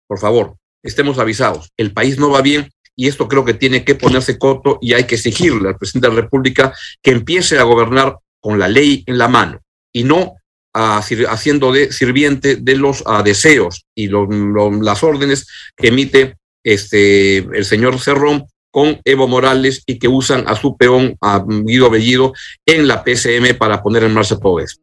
Por 0.06 0.18
favor, 0.18 0.56
estemos 0.82 1.18
avisados. 1.18 1.70
El 1.76 1.92
país 1.92 2.18
no 2.18 2.30
va 2.30 2.40
bien 2.42 2.70
y 2.94 3.08
esto 3.08 3.28
creo 3.28 3.44
que 3.44 3.54
tiene 3.54 3.84
que 3.84 3.94
ponerse 3.94 4.38
coto 4.38 4.78
y 4.80 4.94
hay 4.94 5.04
que 5.04 5.16
exigirle 5.16 5.68
al 5.68 5.76
presidente 5.76 6.08
de 6.08 6.14
la 6.14 6.22
República 6.22 6.72
que 7.02 7.10
empiece 7.10 7.58
a 7.58 7.64
gobernar 7.64 8.16
con 8.40 8.58
la 8.58 8.68
ley 8.68 9.04
en 9.06 9.18
la 9.18 9.28
mano 9.28 9.60
y 9.92 10.04
no 10.04 10.34
haciendo 10.72 11.72
de 11.72 11.90
sirviente 11.90 12.56
de 12.56 12.76
los 12.76 13.02
deseos 13.24 13.86
y 13.94 14.08
las 14.08 15.02
órdenes 15.02 15.46
que 15.74 15.88
emite 15.88 16.36
este, 16.62 17.38
el 17.38 17.64
señor 17.64 17.98
Cerrón 17.98 18.46
con 18.70 19.00
Evo 19.04 19.26
Morales 19.26 19.82
y 19.86 19.98
que 19.98 20.08
usan 20.08 20.44
a 20.46 20.54
su 20.54 20.76
peón, 20.76 21.16
a 21.22 21.42
Guido 21.46 21.88
Bellido, 21.88 22.34
en 22.66 22.86
la 22.86 23.02
PCM 23.02 23.56
para 23.56 23.82
poner 23.82 24.04
en 24.04 24.12
marcha 24.12 24.38
todo 24.38 24.60
eso. 24.60 24.76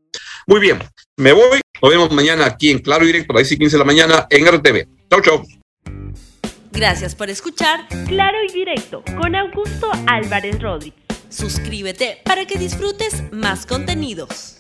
Muy 0.48 0.60
bien, 0.60 0.80
me 1.18 1.32
voy. 1.32 1.62
Nos 1.82 1.92
vemos 1.92 2.12
mañana 2.12 2.46
aquí 2.46 2.72
en 2.72 2.80
Claro 2.80 3.06
Directo 3.06 3.34
a 3.34 3.40
las 3.40 3.50
10 3.50 3.54
y 3.54 3.58
15 3.60 3.76
de 3.76 3.80
la 3.80 3.86
mañana 3.86 4.28
en 4.30 4.46
RTV. 4.46 4.88
Chau, 5.10 5.22
chau. 5.22 5.44
Gracias 6.72 7.16
por 7.16 7.30
escuchar 7.30 7.88
Claro 8.08 8.38
y 8.48 8.52
Directo 8.52 9.04
con 9.18 9.36
Augusto 9.36 9.90
Álvarez 10.08 10.62
Rodríguez. 10.62 11.00
Suscríbete 11.30 12.20
para 12.26 12.46
que 12.46 12.58
disfrutes 12.58 13.24
más 13.32 13.66
contenidos. 13.66 14.56